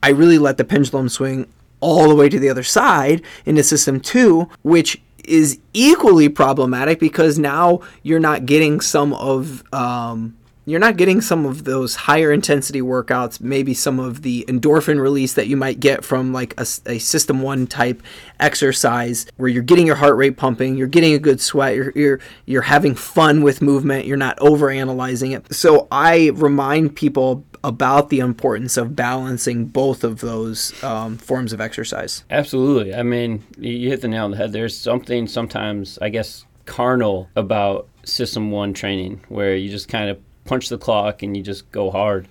I 0.00 0.10
really 0.10 0.38
let 0.38 0.58
the 0.58 0.64
pendulum 0.64 1.08
swing 1.08 1.48
all 1.80 2.08
the 2.08 2.14
way 2.14 2.28
to 2.28 2.38
the 2.38 2.48
other 2.48 2.62
side 2.62 3.22
into 3.44 3.62
system 3.62 4.00
two, 4.00 4.48
which 4.62 5.00
is 5.24 5.58
equally 5.72 6.28
problematic 6.28 7.00
because 7.00 7.38
now 7.38 7.80
you're 8.02 8.20
not 8.20 8.46
getting 8.46 8.80
some 8.80 9.12
of 9.14 9.62
um, 9.72 10.36
you're 10.66 10.80
not 10.80 10.96
getting 10.96 11.20
some 11.20 11.44
of 11.46 11.64
those 11.64 11.94
higher 11.94 12.32
intensity 12.32 12.80
workouts, 12.80 13.40
maybe 13.40 13.74
some 13.74 14.00
of 14.00 14.22
the 14.22 14.44
endorphin 14.48 15.00
release 15.00 15.34
that 15.34 15.46
you 15.46 15.56
might 15.56 15.80
get 15.80 16.04
from 16.04 16.32
like 16.32 16.58
a, 16.58 16.66
a, 16.86 16.98
system 16.98 17.42
one 17.42 17.66
type 17.66 18.02
exercise 18.40 19.26
where 19.36 19.48
you're 19.48 19.62
getting 19.62 19.86
your 19.86 19.96
heart 19.96 20.16
rate 20.16 20.36
pumping, 20.36 20.76
you're 20.76 20.86
getting 20.86 21.14
a 21.14 21.18
good 21.18 21.40
sweat, 21.40 21.74
you're, 21.74 21.92
you're, 21.94 22.20
you're 22.46 22.62
having 22.62 22.94
fun 22.94 23.42
with 23.42 23.60
movement, 23.60 24.06
you're 24.06 24.16
not 24.16 24.38
over 24.40 24.70
analyzing 24.70 25.32
it. 25.32 25.54
So 25.54 25.86
I 25.90 26.30
remind 26.34 26.96
people 26.96 27.44
about 27.62 28.10
the 28.10 28.20
importance 28.20 28.76
of 28.76 28.94
balancing 28.94 29.66
both 29.66 30.04
of 30.04 30.20
those 30.20 30.82
um, 30.84 31.16
forms 31.16 31.52
of 31.52 31.60
exercise. 31.60 32.24
Absolutely. 32.30 32.94
I 32.94 33.02
mean, 33.02 33.42
you 33.58 33.88
hit 33.88 34.02
the 34.02 34.08
nail 34.08 34.24
on 34.24 34.30
the 34.30 34.36
head. 34.36 34.52
There's 34.52 34.76
something 34.76 35.26
sometimes, 35.26 35.98
I 36.00 36.10
guess, 36.10 36.44
carnal 36.66 37.28
about 37.36 37.88
system 38.04 38.50
one 38.50 38.74
training 38.74 39.22
where 39.28 39.56
you 39.56 39.70
just 39.70 39.88
kind 39.88 40.10
of 40.10 40.18
punch 40.44 40.68
the 40.68 40.78
clock 40.78 41.22
and 41.22 41.36
you 41.36 41.42
just 41.42 41.70
go 41.72 41.90
hard. 41.90 42.28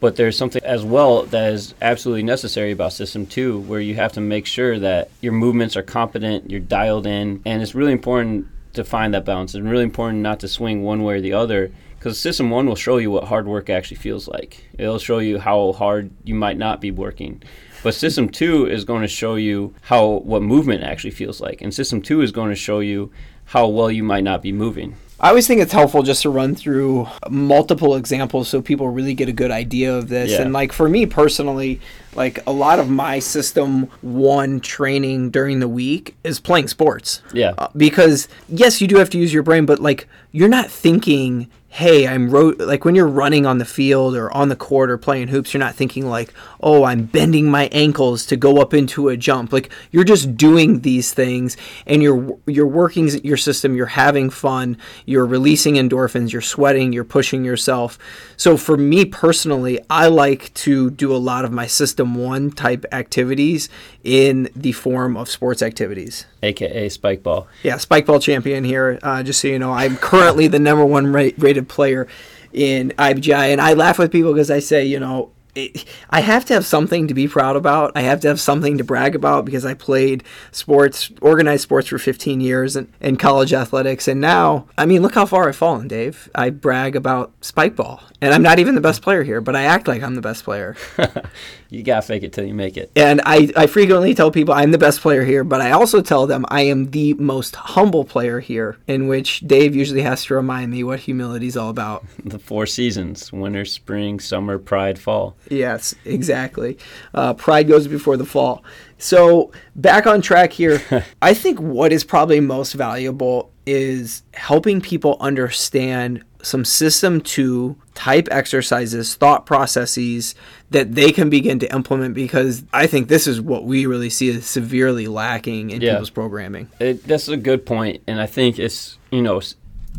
But 0.00 0.16
there's 0.16 0.36
something 0.36 0.62
as 0.64 0.84
well 0.84 1.22
that 1.24 1.52
is 1.52 1.74
absolutely 1.80 2.24
necessary 2.24 2.72
about 2.72 2.92
system 2.92 3.26
two 3.26 3.60
where 3.60 3.80
you 3.80 3.94
have 3.94 4.12
to 4.12 4.20
make 4.20 4.46
sure 4.46 4.78
that 4.78 5.10
your 5.20 5.32
movements 5.32 5.76
are 5.76 5.82
competent, 5.82 6.50
you're 6.50 6.60
dialed 6.60 7.06
in, 7.06 7.40
and 7.46 7.62
it's 7.62 7.74
really 7.74 7.92
important 7.92 8.46
to 8.74 8.84
find 8.84 9.14
that 9.14 9.24
balance. 9.24 9.54
It's 9.54 9.64
really 9.64 9.84
important 9.84 10.20
not 10.20 10.40
to 10.40 10.48
swing 10.48 10.82
one 10.82 11.02
way 11.02 11.14
or 11.14 11.20
the 11.20 11.32
other 11.32 11.72
because 11.98 12.20
system 12.20 12.50
one 12.50 12.66
will 12.66 12.76
show 12.76 12.98
you 12.98 13.10
what 13.10 13.24
hard 13.24 13.46
work 13.46 13.70
actually 13.70 13.96
feels 13.96 14.28
like. 14.28 14.62
It'll 14.76 14.98
show 14.98 15.20
you 15.20 15.38
how 15.38 15.72
hard 15.72 16.10
you 16.22 16.34
might 16.34 16.58
not 16.58 16.82
be 16.82 16.90
working. 16.90 17.42
But 17.82 17.94
system 17.94 18.28
two 18.28 18.66
is 18.66 18.84
going 18.84 19.02
to 19.02 19.08
show 19.08 19.36
you 19.36 19.74
how 19.82 20.06
what 20.06 20.42
movement 20.42 20.82
actually 20.82 21.12
feels 21.12 21.40
like, 21.40 21.62
and 21.62 21.72
system 21.72 22.02
two 22.02 22.20
is 22.20 22.30
going 22.30 22.50
to 22.50 22.56
show 22.56 22.80
you 22.80 23.10
how 23.46 23.68
well 23.68 23.90
you 23.90 24.02
might 24.02 24.24
not 24.24 24.42
be 24.42 24.52
moving. 24.52 24.96
I 25.24 25.30
always 25.30 25.46
think 25.46 25.62
it's 25.62 25.72
helpful 25.72 26.02
just 26.02 26.20
to 26.22 26.28
run 26.28 26.54
through 26.54 27.08
multiple 27.30 27.96
examples 27.96 28.46
so 28.46 28.60
people 28.60 28.90
really 28.90 29.14
get 29.14 29.26
a 29.26 29.32
good 29.32 29.50
idea 29.50 29.96
of 29.96 30.10
this. 30.10 30.32
Yeah. 30.32 30.42
And 30.42 30.52
like 30.52 30.70
for 30.70 30.86
me 30.86 31.06
personally, 31.06 31.80
like 32.14 32.46
a 32.46 32.52
lot 32.52 32.78
of 32.78 32.90
my 32.90 33.20
system 33.20 33.84
one 34.02 34.60
training 34.60 35.30
during 35.30 35.60
the 35.60 35.66
week 35.66 36.14
is 36.24 36.40
playing 36.40 36.68
sports. 36.68 37.22
Yeah. 37.32 37.54
Uh, 37.56 37.68
because 37.74 38.28
yes, 38.50 38.82
you 38.82 38.86
do 38.86 38.96
have 38.96 39.08
to 39.10 39.18
use 39.18 39.32
your 39.32 39.42
brain, 39.42 39.64
but 39.64 39.78
like 39.78 40.06
you're 40.30 40.46
not 40.46 40.70
thinking 40.70 41.48
hey, 41.74 42.06
I'm 42.06 42.30
ro-, 42.30 42.54
like 42.56 42.84
when 42.84 42.94
you're 42.94 43.08
running 43.08 43.46
on 43.46 43.58
the 43.58 43.64
field 43.64 44.14
or 44.14 44.30
on 44.32 44.48
the 44.48 44.54
court 44.54 44.92
or 44.92 44.96
playing 44.96 45.26
hoops, 45.26 45.52
you're 45.52 45.58
not 45.58 45.74
thinking 45.74 46.08
like, 46.08 46.32
oh, 46.60 46.84
I'm 46.84 47.02
bending 47.02 47.50
my 47.50 47.68
ankles 47.72 48.26
to 48.26 48.36
go 48.36 48.58
up 48.58 48.72
into 48.72 49.08
a 49.08 49.16
jump. 49.16 49.52
Like 49.52 49.72
you're 49.90 50.04
just 50.04 50.36
doing 50.36 50.82
these 50.82 51.12
things 51.12 51.56
and 51.84 52.00
you're 52.00 52.38
you're 52.46 52.68
working 52.68 53.08
your 53.24 53.36
system, 53.36 53.74
you're 53.74 53.86
having 53.86 54.30
fun, 54.30 54.76
you're 55.04 55.26
releasing 55.26 55.74
endorphins, 55.74 56.30
you're 56.30 56.42
sweating, 56.42 56.92
you're 56.92 57.02
pushing 57.02 57.44
yourself. 57.44 57.98
So 58.36 58.56
for 58.56 58.76
me 58.76 59.04
personally, 59.04 59.80
I 59.90 60.06
like 60.06 60.54
to 60.54 60.92
do 60.92 61.12
a 61.12 61.18
lot 61.18 61.44
of 61.44 61.50
my 61.50 61.66
system 61.66 62.14
1 62.14 62.52
type 62.52 62.84
activities 62.92 63.68
in 64.04 64.48
the 64.54 64.70
form 64.70 65.16
of 65.16 65.28
sports 65.28 65.60
activities. 65.60 66.26
AKA 66.44 66.88
Spikeball. 66.88 67.46
Yeah, 67.62 67.76
Spikeball 67.76 68.22
champion 68.22 68.64
here. 68.64 68.98
Uh, 69.02 69.22
just 69.22 69.40
so 69.40 69.48
you 69.48 69.58
know, 69.58 69.72
I'm 69.72 69.96
currently 69.96 70.46
the 70.46 70.58
number 70.58 70.84
one 70.84 71.12
rated 71.12 71.68
player 71.68 72.06
in 72.52 72.90
IBGI, 72.98 73.52
and 73.52 73.60
I 73.60 73.74
laugh 73.74 73.98
with 73.98 74.12
people 74.12 74.32
because 74.32 74.50
I 74.50 74.60
say, 74.60 74.84
you 74.84 75.00
know, 75.00 75.32
it, 75.54 75.84
I 76.10 76.20
have 76.20 76.44
to 76.46 76.54
have 76.54 76.66
something 76.66 77.08
to 77.08 77.14
be 77.14 77.28
proud 77.28 77.56
about. 77.56 77.92
I 77.94 78.02
have 78.02 78.20
to 78.20 78.28
have 78.28 78.40
something 78.40 78.78
to 78.78 78.84
brag 78.84 79.14
about 79.14 79.44
because 79.44 79.64
I 79.64 79.74
played 79.74 80.24
sports, 80.50 81.10
organized 81.20 81.62
sports 81.62 81.88
for 81.88 81.98
15 81.98 82.40
years 82.40 82.76
and, 82.76 82.92
and 83.00 83.18
college 83.18 83.52
athletics. 83.52 84.08
And 84.08 84.20
now, 84.20 84.66
I 84.76 84.86
mean, 84.86 85.02
look 85.02 85.14
how 85.14 85.26
far 85.26 85.48
I've 85.48 85.56
fallen, 85.56 85.88
Dave. 85.88 86.30
I 86.34 86.50
brag 86.50 86.96
about 86.96 87.32
spike 87.40 87.76
ball. 87.76 88.02
And 88.20 88.32
I'm 88.32 88.42
not 88.42 88.58
even 88.58 88.74
the 88.74 88.80
best 88.80 89.02
player 89.02 89.22
here, 89.22 89.40
but 89.40 89.54
I 89.54 89.64
act 89.64 89.86
like 89.86 90.02
I'm 90.02 90.14
the 90.14 90.22
best 90.22 90.44
player. 90.44 90.76
you 91.68 91.82
got 91.82 91.96
to 91.96 92.02
fake 92.02 92.22
it 92.22 92.32
till 92.32 92.46
you 92.46 92.54
make 92.54 92.76
it. 92.76 92.90
And 92.96 93.20
I, 93.26 93.50
I 93.56 93.66
frequently 93.66 94.14
tell 94.14 94.30
people 94.30 94.54
I'm 94.54 94.70
the 94.70 94.78
best 94.78 95.00
player 95.00 95.24
here, 95.24 95.44
but 95.44 95.60
I 95.60 95.72
also 95.72 96.00
tell 96.00 96.26
them 96.26 96.46
I 96.48 96.62
am 96.62 96.90
the 96.90 97.14
most 97.14 97.54
humble 97.54 98.04
player 98.04 98.40
here, 98.40 98.78
in 98.86 99.08
which 99.08 99.40
Dave 99.40 99.76
usually 99.76 100.02
has 100.02 100.24
to 100.24 100.34
remind 100.34 100.70
me 100.70 100.82
what 100.84 101.00
humility 101.00 101.48
is 101.48 101.56
all 101.56 101.68
about. 101.68 102.04
the 102.24 102.38
four 102.38 102.66
seasons 102.66 103.32
winter, 103.32 103.64
spring, 103.64 104.20
summer, 104.20 104.58
pride, 104.58 104.98
fall. 104.98 105.36
Yes, 105.50 105.94
exactly. 106.04 106.78
Uh, 107.12 107.34
pride 107.34 107.68
goes 107.68 107.86
before 107.86 108.16
the 108.16 108.24
fall. 108.24 108.64
So, 108.98 109.52
back 109.76 110.06
on 110.06 110.22
track 110.22 110.52
here, 110.52 110.80
I 111.22 111.34
think 111.34 111.60
what 111.60 111.92
is 111.92 112.04
probably 112.04 112.40
most 112.40 112.72
valuable 112.72 113.52
is 113.66 114.22
helping 114.34 114.80
people 114.80 115.16
understand 115.20 116.22
some 116.42 116.64
system 116.64 117.20
two 117.20 117.76
type 117.94 118.28
exercises, 118.30 119.14
thought 119.14 119.46
processes 119.46 120.34
that 120.70 120.94
they 120.94 121.10
can 121.10 121.30
begin 121.30 121.58
to 121.58 121.74
implement 121.74 122.14
because 122.14 122.64
I 122.72 122.86
think 122.86 123.08
this 123.08 123.26
is 123.26 123.40
what 123.40 123.64
we 123.64 123.86
really 123.86 124.10
see 124.10 124.30
as 124.30 124.46
severely 124.46 125.06
lacking 125.06 125.70
in 125.70 125.80
yeah. 125.80 125.92
people's 125.92 126.10
programming. 126.10 126.68
It, 126.80 127.04
that's 127.04 127.28
a 127.28 127.36
good 127.36 127.64
point, 127.64 128.02
and 128.06 128.20
I 128.20 128.26
think 128.26 128.58
it's 128.58 128.98
you 129.10 129.22
know 129.22 129.40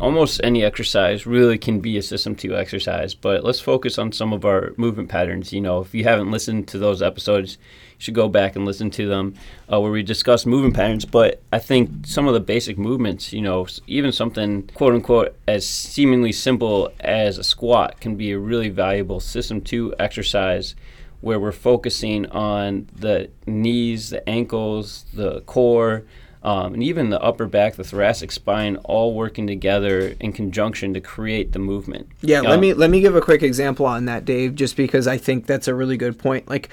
almost 0.00 0.40
any 0.44 0.62
exercise 0.62 1.26
really 1.26 1.56
can 1.56 1.80
be 1.80 1.96
a 1.96 2.02
system 2.02 2.34
two 2.34 2.54
exercise 2.54 3.14
but 3.14 3.42
let's 3.42 3.60
focus 3.60 3.98
on 3.98 4.12
some 4.12 4.32
of 4.32 4.44
our 4.44 4.72
movement 4.76 5.08
patterns. 5.08 5.52
You 5.52 5.62
know 5.62 5.80
if 5.80 5.94
you 5.94 6.04
haven't 6.04 6.30
listened 6.30 6.68
to 6.68 6.78
those 6.78 7.00
episodes 7.00 7.56
you 7.98 8.02
should 8.02 8.14
go 8.14 8.28
back 8.28 8.56
and 8.56 8.66
listen 8.66 8.90
to 8.90 9.08
them 9.08 9.34
uh, 9.72 9.80
where 9.80 9.90
we 9.90 10.02
discuss 10.02 10.44
movement 10.44 10.74
patterns. 10.74 11.04
But 11.04 11.40
i 11.52 11.58
think 11.58 12.06
some 12.06 12.28
of 12.28 12.34
the 12.34 12.40
basic 12.40 12.76
movements 12.76 13.32
you 13.32 13.40
know 13.40 13.66
even 13.86 14.12
something 14.12 14.68
quote 14.74 14.92
unquote 14.92 15.34
as 15.48 15.66
seemingly 15.66 16.32
simple 16.32 16.92
as 17.00 17.38
a 17.38 17.44
squat 17.44 18.00
can 18.00 18.16
be 18.16 18.32
a 18.32 18.38
really 18.38 18.68
valuable 18.68 19.20
system 19.20 19.60
two 19.60 19.94
exercise 19.98 20.74
where 21.22 21.40
we're 21.40 21.52
focusing 21.52 22.26
on 22.26 22.86
the 22.94 23.30
knees 23.46 24.10
the 24.10 24.28
ankles 24.28 25.06
the 25.14 25.40
core 25.42 26.04
um, 26.46 26.74
and 26.74 26.82
even 26.82 27.10
the 27.10 27.20
upper 27.20 27.46
back, 27.46 27.74
the 27.74 27.82
thoracic 27.82 28.30
spine, 28.30 28.76
all 28.84 29.14
working 29.14 29.48
together 29.48 30.14
in 30.20 30.32
conjunction 30.32 30.94
to 30.94 31.00
create 31.00 31.50
the 31.50 31.58
movement. 31.58 32.08
Yeah, 32.20 32.40
let 32.40 32.60
me 32.60 32.72
let 32.72 32.88
me 32.88 33.00
give 33.00 33.16
a 33.16 33.20
quick 33.20 33.42
example 33.42 33.84
on 33.84 34.04
that, 34.04 34.24
Dave, 34.24 34.54
just 34.54 34.76
because 34.76 35.08
I 35.08 35.18
think 35.18 35.46
that's 35.46 35.66
a 35.66 35.74
really 35.74 35.96
good 35.96 36.20
point. 36.20 36.46
Like, 36.46 36.70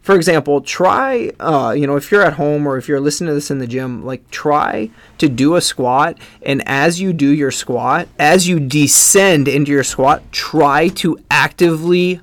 for 0.00 0.16
example, 0.16 0.60
try, 0.60 1.30
uh, 1.38 1.70
you 1.70 1.86
know, 1.86 1.94
if 1.94 2.10
you're 2.10 2.22
at 2.22 2.32
home 2.32 2.66
or 2.66 2.76
if 2.76 2.88
you're 2.88 2.98
listening 2.98 3.28
to 3.28 3.34
this 3.34 3.48
in 3.48 3.60
the 3.60 3.68
gym, 3.68 4.04
like 4.04 4.28
try 4.32 4.90
to 5.18 5.28
do 5.28 5.54
a 5.54 5.60
squat, 5.60 6.18
and 6.44 6.60
as 6.66 7.00
you 7.00 7.12
do 7.12 7.28
your 7.28 7.52
squat, 7.52 8.08
as 8.18 8.48
you 8.48 8.58
descend 8.58 9.46
into 9.46 9.70
your 9.70 9.84
squat, 9.84 10.32
try 10.32 10.88
to 10.88 11.16
actively 11.30 12.20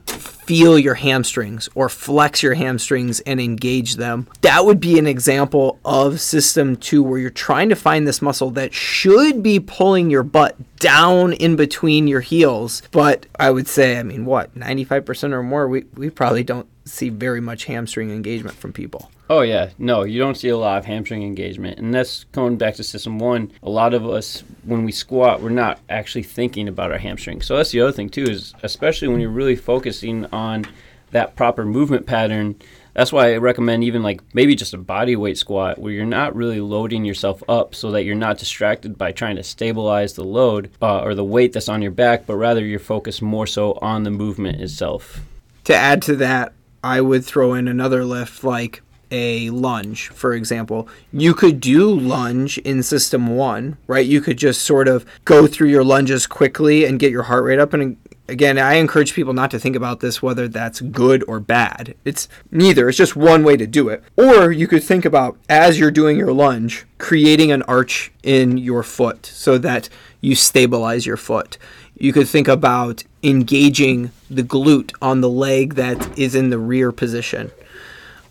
feel 0.50 0.80
your 0.80 0.96
hamstrings 0.96 1.70
or 1.76 1.88
flex 1.90 2.42
your 2.42 2.56
hamstrings 2.56 3.20
and 3.20 3.40
engage 3.40 3.98
them. 3.98 4.28
That 4.42 4.66
would 4.66 4.80
be 4.80 4.98
an 4.98 5.06
example 5.06 5.78
of 5.86 6.20
system 6.20 6.76
two 6.76 7.04
where 7.04 7.20
you're 7.20 7.30
trying 7.30 7.70
to 7.70 7.76
find 7.76 8.08
this 8.08 8.20
muscle 8.20 8.50
that 8.52 8.74
should 8.74 9.44
be 9.44 9.60
pulling 9.60 10.10
your 10.10 10.24
butt 10.24 10.56
down 10.78 11.34
in 11.34 11.56
between 11.56 12.08
your 12.08 12.22
heels. 12.22 12.82
But 12.92 13.28
I 13.40 13.52
would 13.52 13.68
say, 13.68 14.00
I 14.00 14.02
mean, 14.02 14.26
what, 14.26 14.56
95% 14.56 15.34
or 15.34 15.44
more, 15.44 15.68
we, 15.68 15.84
we 15.94 16.10
probably 16.10 16.44
don't 16.44 16.68
see 16.84 17.10
very 17.10 17.42
much 17.42 17.66
hamstring 17.66 18.10
engagement 18.10 18.58
from 18.58 18.74
people. 18.74 19.12
Oh 19.32 19.42
yeah, 19.42 19.70
no, 19.78 20.04
you 20.04 20.18
don't 20.18 20.36
see 20.36 20.50
a 20.50 20.58
lot 20.58 20.80
of 20.80 20.86
hamstring 20.86 21.22
engagement, 21.22 21.78
and 21.78 21.94
that's 21.94 22.24
going 22.32 22.58
back 22.58 22.74
to 22.76 22.84
system 22.84 23.20
one. 23.20 23.52
A 23.62 23.70
lot 23.70 23.94
of 23.94 24.08
us, 24.08 24.44
when 24.64 24.86
we 24.86 24.92
squat, 24.92 25.40
we're 25.40 25.50
not 25.50 25.80
actually 25.88 26.24
thinking 26.24 26.68
about 26.68 26.92
our 26.92 26.98
hamstring. 26.98 27.44
So 27.44 27.56
that's 27.56 27.70
the 27.70 27.82
other 27.82 27.92
thing 27.92 28.10
too, 28.10 28.24
is 28.24 28.56
especially 28.64 29.08
when 29.08 29.20
you're 29.20 29.30
really 29.30 29.56
focusing 29.56 30.26
on 30.34 30.66
that 31.12 31.36
proper 31.36 31.64
movement 31.64 32.08
pattern. 32.08 32.56
That's 32.96 33.14
why 33.14 33.34
I 33.34 33.38
recommend 33.38 33.84
even 33.84 34.02
like 34.02 34.22
maybe 34.34 34.56
just 34.56 34.74
a 34.74 34.80
body 34.80 35.16
weight 35.16 35.38
squat 35.38 35.78
where 35.78 35.94
you're 35.94 36.06
not 36.06 36.36
really 36.36 36.60
loading 36.60 37.06
yourself 37.06 37.44
up 37.48 37.76
so 37.76 37.92
that 37.92 38.06
you're 38.06 38.16
not 38.16 38.40
distracted 38.40 38.98
by 38.98 39.12
trying 39.12 39.36
to 39.36 39.44
stabilize 39.44 40.14
the 40.14 40.24
load 40.24 40.72
uh, 40.82 41.02
or 41.02 41.14
the 41.14 41.24
weight 41.24 41.54
that's 41.54 41.70
on 41.70 41.84
your 41.84 41.92
back, 41.92 42.26
but 42.26 42.36
rather 42.36 42.66
you're 42.66 42.80
focused 42.80 43.22
more 43.22 43.46
so 43.46 43.74
on 43.74 44.04
the 44.04 44.12
movement 44.12 44.60
itself. 44.60 45.22
To 45.66 45.76
add 45.76 46.02
to 46.04 46.16
that, 46.16 46.54
I 46.84 47.00
would 47.02 47.24
throw 47.24 47.54
in 47.54 47.68
another 47.68 48.04
lift 48.04 48.44
like 48.44 48.82
a 49.12 49.50
lunge, 49.50 50.10
for 50.10 50.34
example. 50.34 50.88
You 51.12 51.34
could 51.34 51.60
do 51.60 51.90
lunge 51.90 52.58
in 52.60 52.84
system 52.84 53.28
one, 53.28 53.78
right? 53.88 54.06
You 54.06 54.22
could 54.22 54.38
just 54.38 54.62
sort 54.62 54.88
of 54.88 55.06
go 55.26 55.48
through 55.48 55.70
your 55.70 55.84
lunges 55.84 56.28
quickly 56.28 56.86
and 56.86 57.00
get 57.00 57.12
your 57.12 57.24
heart 57.24 57.44
rate 57.44 57.60
up. 57.60 57.74
And 57.74 57.98
again, 58.28 58.58
I 58.58 58.76
encourage 58.76 59.14
people 59.14 59.34
not 59.34 59.52
to 59.52 59.60
think 59.60 59.76
about 59.76 60.00
this 60.00 60.22
whether 60.22 60.48
that's 60.48 60.82
good 60.82 61.24
or 61.28 61.40
bad. 61.40 61.96
It's 62.06 62.30
neither, 62.52 62.90
it's 62.90 62.98
just 62.98 63.16
one 63.16 63.44
way 63.44 63.58
to 63.58 63.68
do 63.68 63.90
it. 63.90 64.04
Or 64.16 64.52
you 64.52 64.68
could 64.68 64.84
think 64.84 65.06
about 65.06 65.38
as 65.50 65.80
you're 65.80 65.92
doing 65.92 66.18
your 66.18 66.34
lunge, 66.34 66.86
creating 66.98 67.52
an 67.52 67.64
arch 67.64 68.12
in 68.24 68.58
your 68.58 68.84
foot 68.84 69.26
so 69.26 69.58
that 69.58 69.90
you 70.22 70.36
stabilize 70.36 71.06
your 71.06 71.18
foot. 71.18 71.58
You 71.98 72.14
could 72.14 72.30
think 72.30 72.48
about 72.48 73.04
engaging 73.24 74.12
the 74.30 74.44
glute 74.44 74.94
on 75.02 75.20
the 75.20 75.30
leg 75.30 75.74
that 75.76 76.18
is 76.18 76.36
in 76.36 76.50
the 76.50 76.60
rear 76.60 76.92
position. 76.92 77.52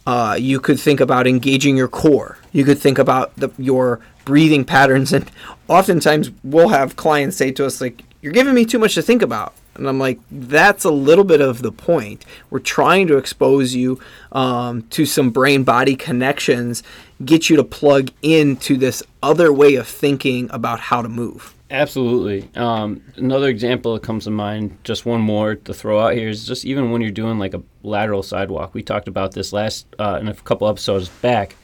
Uh, 0.09 0.37
you 0.41 0.59
could 0.59 0.81
think 0.81 1.01
about 1.01 1.27
engaging 1.27 1.77
your 1.77 1.87
core. 1.87 2.39
You 2.53 2.65
could 2.65 2.79
think 2.79 2.99
about 2.99 3.37
the, 3.37 3.51
your 3.59 4.01
breathing 4.25 4.65
patterns. 4.65 5.13
And 5.13 5.31
oftentimes 5.69 6.31
we'll 6.43 6.71
have 6.71 6.97
clients 6.97 7.37
say 7.37 7.51
to 7.53 7.67
us, 7.67 7.83
like, 7.83 8.03
you're 8.23 8.33
giving 8.33 8.55
me 8.55 8.65
too 8.65 8.79
much 8.79 8.95
to 8.95 9.03
think 9.03 9.21
about. 9.21 9.53
And 9.75 9.87
I'm 9.87 9.99
like, 9.99 10.19
that's 10.31 10.85
a 10.85 10.91
little 10.91 11.25
bit 11.25 11.43
of 11.43 11.61
the 11.61 11.71
point. 11.71 12.25
We're 12.49 12.59
trying 12.59 13.07
to 13.09 13.19
expose 13.19 13.75
you 13.75 14.01
um, 14.33 14.83
to 14.97 15.05
some 15.05 15.29
brain 15.29 15.63
body 15.63 15.95
connections, 15.95 16.83
get 17.23 17.51
you 17.51 17.57
to 17.57 17.65
plug 17.65 18.11
into 18.23 18.79
this 18.79 19.03
other 19.23 19.53
way 19.53 19.75
of 19.75 19.87
thinking 19.87 20.49
about 20.51 20.81
how 20.81 21.03
to 21.03 21.11
move. 21.11 21.55
Absolutely. 21.71 22.49
Um, 22.55 23.03
another 23.17 23.49
example 23.49 23.93
that 23.95 24.03
comes 24.03 24.25
to 24.25 24.31
mind, 24.31 24.79
just 24.85 25.05
one 25.05 25.21
more 25.21 25.55
to 25.55 25.75
throw 25.75 26.01
out 26.01 26.15
here, 26.15 26.29
is 26.31 26.47
just 26.47 26.65
even 26.65 26.91
when 26.91 27.03
you're 27.03 27.11
doing 27.11 27.39
like 27.39 27.53
a 27.53 27.63
lateral 27.83 28.23
sidewalk. 28.23 28.73
We 28.73 28.83
talked 28.83 29.07
about 29.07 29.33
this 29.33 29.53
last 29.53 29.87
uh, 29.99 30.19
in 30.21 30.29
a 30.29 30.35
couple 30.35 30.67
episodes 30.67 31.11
back, 31.11 31.57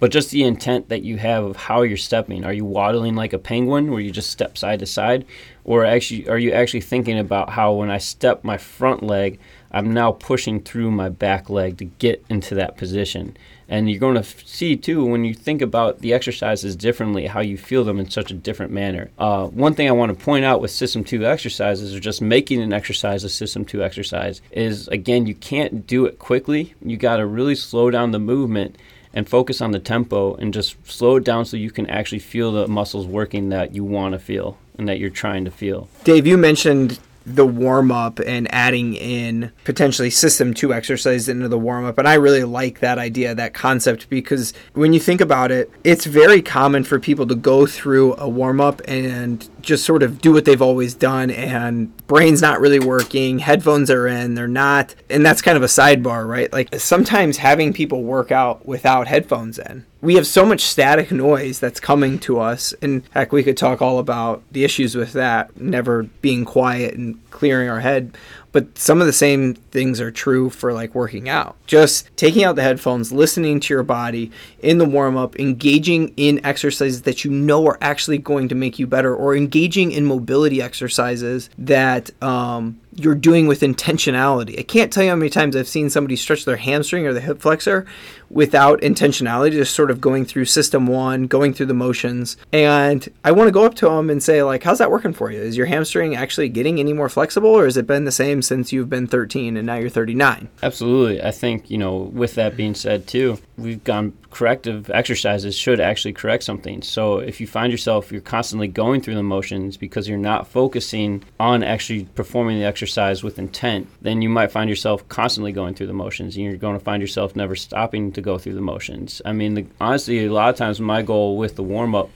but 0.00 0.10
just 0.10 0.32
the 0.32 0.42
intent 0.42 0.88
that 0.88 1.02
you 1.02 1.18
have 1.18 1.44
of 1.44 1.56
how 1.56 1.82
you're 1.82 1.96
stepping. 1.96 2.44
Are 2.44 2.52
you 2.52 2.64
waddling 2.64 3.14
like 3.14 3.32
a 3.32 3.38
penguin, 3.38 3.92
where 3.92 4.00
you 4.00 4.10
just 4.10 4.30
step 4.30 4.58
side 4.58 4.80
to 4.80 4.86
side, 4.86 5.24
or 5.64 5.84
actually 5.84 6.28
are 6.28 6.38
you 6.38 6.50
actually 6.50 6.80
thinking 6.80 7.20
about 7.20 7.50
how 7.50 7.74
when 7.74 7.90
I 7.90 7.98
step 7.98 8.42
my 8.42 8.58
front 8.58 9.04
leg, 9.04 9.38
I'm 9.74 9.92
now 9.92 10.12
pushing 10.12 10.60
through 10.60 10.92
my 10.92 11.08
back 11.08 11.50
leg 11.50 11.78
to 11.78 11.84
get 11.84 12.24
into 12.28 12.54
that 12.54 12.76
position? 12.76 13.36
And 13.68 13.90
you're 13.90 13.98
going 13.98 14.14
to 14.14 14.20
f- 14.20 14.46
see 14.46 14.76
too 14.76 15.04
when 15.04 15.24
you 15.24 15.34
think 15.34 15.60
about 15.60 15.98
the 15.98 16.14
exercises 16.14 16.76
differently, 16.76 17.26
how 17.26 17.40
you 17.40 17.58
feel 17.58 17.82
them 17.82 17.98
in 17.98 18.08
such 18.08 18.30
a 18.30 18.34
different 18.34 18.70
manner. 18.70 19.10
Uh, 19.18 19.48
one 19.48 19.74
thing 19.74 19.88
I 19.88 19.92
want 19.92 20.16
to 20.16 20.24
point 20.24 20.44
out 20.44 20.60
with 20.60 20.70
System 20.70 21.02
2 21.02 21.26
exercises, 21.26 21.92
or 21.92 21.98
just 21.98 22.22
making 22.22 22.62
an 22.62 22.72
exercise 22.72 23.24
a 23.24 23.28
System 23.28 23.64
2 23.64 23.82
exercise, 23.82 24.40
is 24.52 24.86
again, 24.88 25.26
you 25.26 25.34
can't 25.34 25.88
do 25.88 26.06
it 26.06 26.20
quickly. 26.20 26.74
You 26.80 26.96
got 26.96 27.16
to 27.16 27.26
really 27.26 27.56
slow 27.56 27.90
down 27.90 28.12
the 28.12 28.20
movement 28.20 28.76
and 29.12 29.28
focus 29.28 29.60
on 29.60 29.72
the 29.72 29.80
tempo 29.80 30.34
and 30.34 30.54
just 30.54 30.76
slow 30.86 31.16
it 31.16 31.24
down 31.24 31.44
so 31.46 31.56
you 31.56 31.72
can 31.72 31.90
actually 31.90 32.18
feel 32.20 32.52
the 32.52 32.68
muscles 32.68 33.08
working 33.08 33.48
that 33.48 33.74
you 33.74 33.82
want 33.82 34.12
to 34.12 34.20
feel 34.20 34.56
and 34.78 34.88
that 34.88 35.00
you're 35.00 35.10
trying 35.10 35.44
to 35.44 35.50
feel. 35.50 35.88
Dave, 36.04 36.26
you 36.26 36.36
mentioned 36.36 37.00
the 37.26 37.46
warm 37.46 37.90
up 37.90 38.20
and 38.20 38.52
adding 38.52 38.94
in 38.94 39.50
potentially 39.64 40.10
system 40.10 40.52
two 40.52 40.74
exercise 40.74 41.28
into 41.28 41.48
the 41.48 41.58
warm 41.58 41.84
up. 41.84 41.98
And 41.98 42.06
I 42.06 42.14
really 42.14 42.44
like 42.44 42.80
that 42.80 42.98
idea, 42.98 43.34
that 43.34 43.54
concept, 43.54 44.08
because 44.10 44.52
when 44.74 44.92
you 44.92 45.00
think 45.00 45.20
about 45.20 45.50
it, 45.50 45.70
it's 45.84 46.04
very 46.04 46.42
common 46.42 46.84
for 46.84 47.00
people 47.00 47.26
to 47.26 47.34
go 47.34 47.66
through 47.66 48.14
a 48.16 48.28
warm 48.28 48.60
up 48.60 48.82
and 48.86 49.48
just 49.64 49.84
sort 49.84 50.02
of 50.02 50.20
do 50.20 50.32
what 50.32 50.44
they've 50.44 50.62
always 50.62 50.94
done 50.94 51.30
and 51.30 51.96
brain's 52.06 52.42
not 52.42 52.60
really 52.60 52.78
working 52.78 53.38
headphones 53.38 53.90
are 53.90 54.06
in 54.06 54.34
they're 54.34 54.46
not 54.46 54.94
and 55.10 55.24
that's 55.24 55.42
kind 55.42 55.56
of 55.56 55.62
a 55.62 55.66
sidebar 55.66 56.26
right? 56.26 56.52
Like 56.52 56.74
sometimes 56.80 57.38
having 57.38 57.72
people 57.72 58.02
work 58.02 58.30
out 58.30 58.66
without 58.66 59.06
headphones 59.06 59.58
in. 59.58 59.86
We 60.00 60.16
have 60.16 60.26
so 60.26 60.44
much 60.44 60.60
static 60.60 61.10
noise 61.10 61.58
that's 61.58 61.80
coming 61.80 62.18
to 62.20 62.38
us 62.38 62.74
and 62.82 63.02
heck 63.10 63.32
we 63.32 63.42
could 63.42 63.56
talk 63.56 63.80
all 63.80 63.98
about 63.98 64.42
the 64.52 64.64
issues 64.64 64.94
with 64.94 65.12
that 65.14 65.56
never 65.58 66.04
being 66.22 66.44
quiet 66.44 66.94
and 66.94 67.18
clearing 67.30 67.68
our 67.68 67.80
head 67.80 68.16
But 68.54 68.78
some 68.78 69.00
of 69.00 69.08
the 69.08 69.12
same 69.12 69.54
things 69.54 70.00
are 70.00 70.12
true 70.12 70.48
for 70.48 70.72
like 70.72 70.94
working 70.94 71.28
out. 71.28 71.56
Just 71.66 72.08
taking 72.16 72.44
out 72.44 72.54
the 72.54 72.62
headphones, 72.62 73.10
listening 73.10 73.58
to 73.58 73.74
your 73.74 73.82
body 73.82 74.30
in 74.60 74.78
the 74.78 74.84
warm 74.84 75.16
up, 75.16 75.36
engaging 75.40 76.14
in 76.16 76.40
exercises 76.46 77.02
that 77.02 77.24
you 77.24 77.32
know 77.32 77.66
are 77.66 77.78
actually 77.80 78.16
going 78.16 78.48
to 78.48 78.54
make 78.54 78.78
you 78.78 78.86
better, 78.86 79.12
or 79.12 79.34
engaging 79.34 79.90
in 79.90 80.06
mobility 80.06 80.62
exercises 80.62 81.50
that 81.58 82.10
um, 82.22 82.80
you're 82.96 83.14
doing 83.14 83.46
with 83.46 83.60
intentionality. 83.60 84.58
I 84.58 84.62
can't 84.62 84.92
tell 84.92 85.02
you 85.02 85.10
how 85.10 85.16
many 85.16 85.30
times 85.30 85.56
I've 85.56 85.68
seen 85.68 85.90
somebody 85.90 86.16
stretch 86.16 86.44
their 86.44 86.56
hamstring 86.56 87.06
or 87.06 87.12
the 87.12 87.20
hip 87.20 87.40
flexor 87.40 87.86
without 88.30 88.80
intentionality, 88.80 89.52
just 89.52 89.74
sort 89.74 89.90
of 89.90 90.00
going 90.00 90.24
through 90.24 90.44
system 90.44 90.86
one, 90.86 91.26
going 91.26 91.54
through 91.54 91.66
the 91.66 91.74
motions. 91.74 92.36
And 92.52 93.08
I 93.24 93.32
want 93.32 93.48
to 93.48 93.52
go 93.52 93.64
up 93.64 93.74
to 93.76 93.86
them 93.86 94.10
and 94.10 94.22
say, 94.22 94.42
like, 94.42 94.62
how's 94.62 94.78
that 94.78 94.90
working 94.90 95.12
for 95.12 95.30
you? 95.30 95.40
Is 95.40 95.56
your 95.56 95.66
hamstring 95.66 96.16
actually 96.16 96.48
getting 96.48 96.80
any 96.80 96.92
more 96.92 97.08
flexible 97.08 97.50
or 97.50 97.64
has 97.64 97.76
it 97.76 97.86
been 97.86 98.04
the 98.04 98.12
same 98.12 98.42
since 98.42 98.72
you've 98.72 98.90
been 98.90 99.06
13 99.06 99.56
and 99.56 99.66
now 99.66 99.76
you're 99.76 99.88
39? 99.88 100.48
Absolutely. 100.62 101.22
I 101.22 101.30
think, 101.30 101.70
you 101.70 101.78
know, 101.78 101.96
with 101.96 102.34
that 102.34 102.56
being 102.56 102.74
said, 102.74 103.06
too, 103.06 103.38
we've 103.56 103.84
gone 103.84 104.16
corrective 104.34 104.90
exercises 104.90 105.56
should 105.56 105.78
actually 105.78 106.12
correct 106.12 106.42
something. 106.42 106.82
So 106.82 107.18
if 107.18 107.40
you 107.40 107.46
find 107.46 107.70
yourself 107.70 108.10
you're 108.10 108.20
constantly 108.20 108.66
going 108.66 109.00
through 109.00 109.14
the 109.14 109.22
motions 109.22 109.76
because 109.76 110.08
you're 110.08 110.18
not 110.18 110.48
focusing 110.48 111.22
on 111.38 111.62
actually 111.62 112.06
performing 112.16 112.58
the 112.58 112.64
exercise 112.64 113.22
with 113.22 113.38
intent, 113.38 113.86
then 114.02 114.22
you 114.22 114.28
might 114.28 114.50
find 114.50 114.68
yourself 114.68 115.08
constantly 115.08 115.52
going 115.52 115.74
through 115.74 115.86
the 115.86 115.92
motions 115.92 116.34
and 116.34 116.44
you're 116.44 116.56
going 116.56 116.76
to 116.76 116.84
find 116.84 117.00
yourself 117.00 117.36
never 117.36 117.54
stopping 117.54 118.10
to 118.10 118.20
go 118.20 118.36
through 118.36 118.54
the 118.54 118.60
motions. 118.60 119.22
I 119.24 119.32
mean, 119.32 119.54
the, 119.54 119.66
honestly, 119.80 120.26
a 120.26 120.32
lot 120.32 120.50
of 120.50 120.56
times 120.56 120.80
my 120.80 121.02
goal 121.02 121.38
with 121.38 121.54
the 121.54 121.62
warm 121.62 121.94
up 121.94 122.10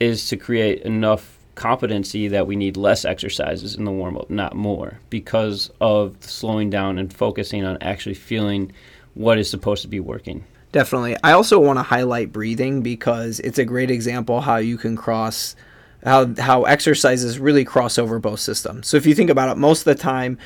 is 0.00 0.26
to 0.30 0.38
create 0.38 0.80
enough 0.82 1.38
competency 1.56 2.26
that 2.28 2.46
we 2.46 2.56
need 2.56 2.78
less 2.78 3.04
exercises 3.04 3.74
in 3.74 3.84
the 3.84 3.90
warm 3.90 4.16
up, 4.16 4.30
not 4.30 4.56
more, 4.56 4.98
because 5.10 5.70
of 5.82 6.16
slowing 6.20 6.70
down 6.70 6.98
and 6.98 7.12
focusing 7.12 7.66
on 7.66 7.76
actually 7.82 8.14
feeling 8.14 8.72
what 9.12 9.38
is 9.38 9.50
supposed 9.50 9.82
to 9.82 9.88
be 9.88 10.00
working. 10.00 10.42
Definitely. 10.74 11.16
I 11.22 11.30
also 11.30 11.60
want 11.60 11.78
to 11.78 11.84
highlight 11.84 12.32
breathing 12.32 12.82
because 12.82 13.38
it's 13.38 13.60
a 13.60 13.64
great 13.64 13.92
example 13.92 14.40
how 14.40 14.56
you 14.56 14.76
can 14.76 14.96
cross 14.96 15.54
how 16.02 16.34
how 16.34 16.64
exercises 16.64 17.38
really 17.38 17.64
cross 17.64 17.96
over 17.96 18.18
both 18.18 18.40
systems. 18.40 18.88
So 18.88 18.96
if 18.96 19.06
you 19.06 19.14
think 19.14 19.30
about 19.30 19.50
it, 19.50 19.56
most 19.56 19.82
of 19.82 19.84
the 19.84 19.94
time 19.94 20.36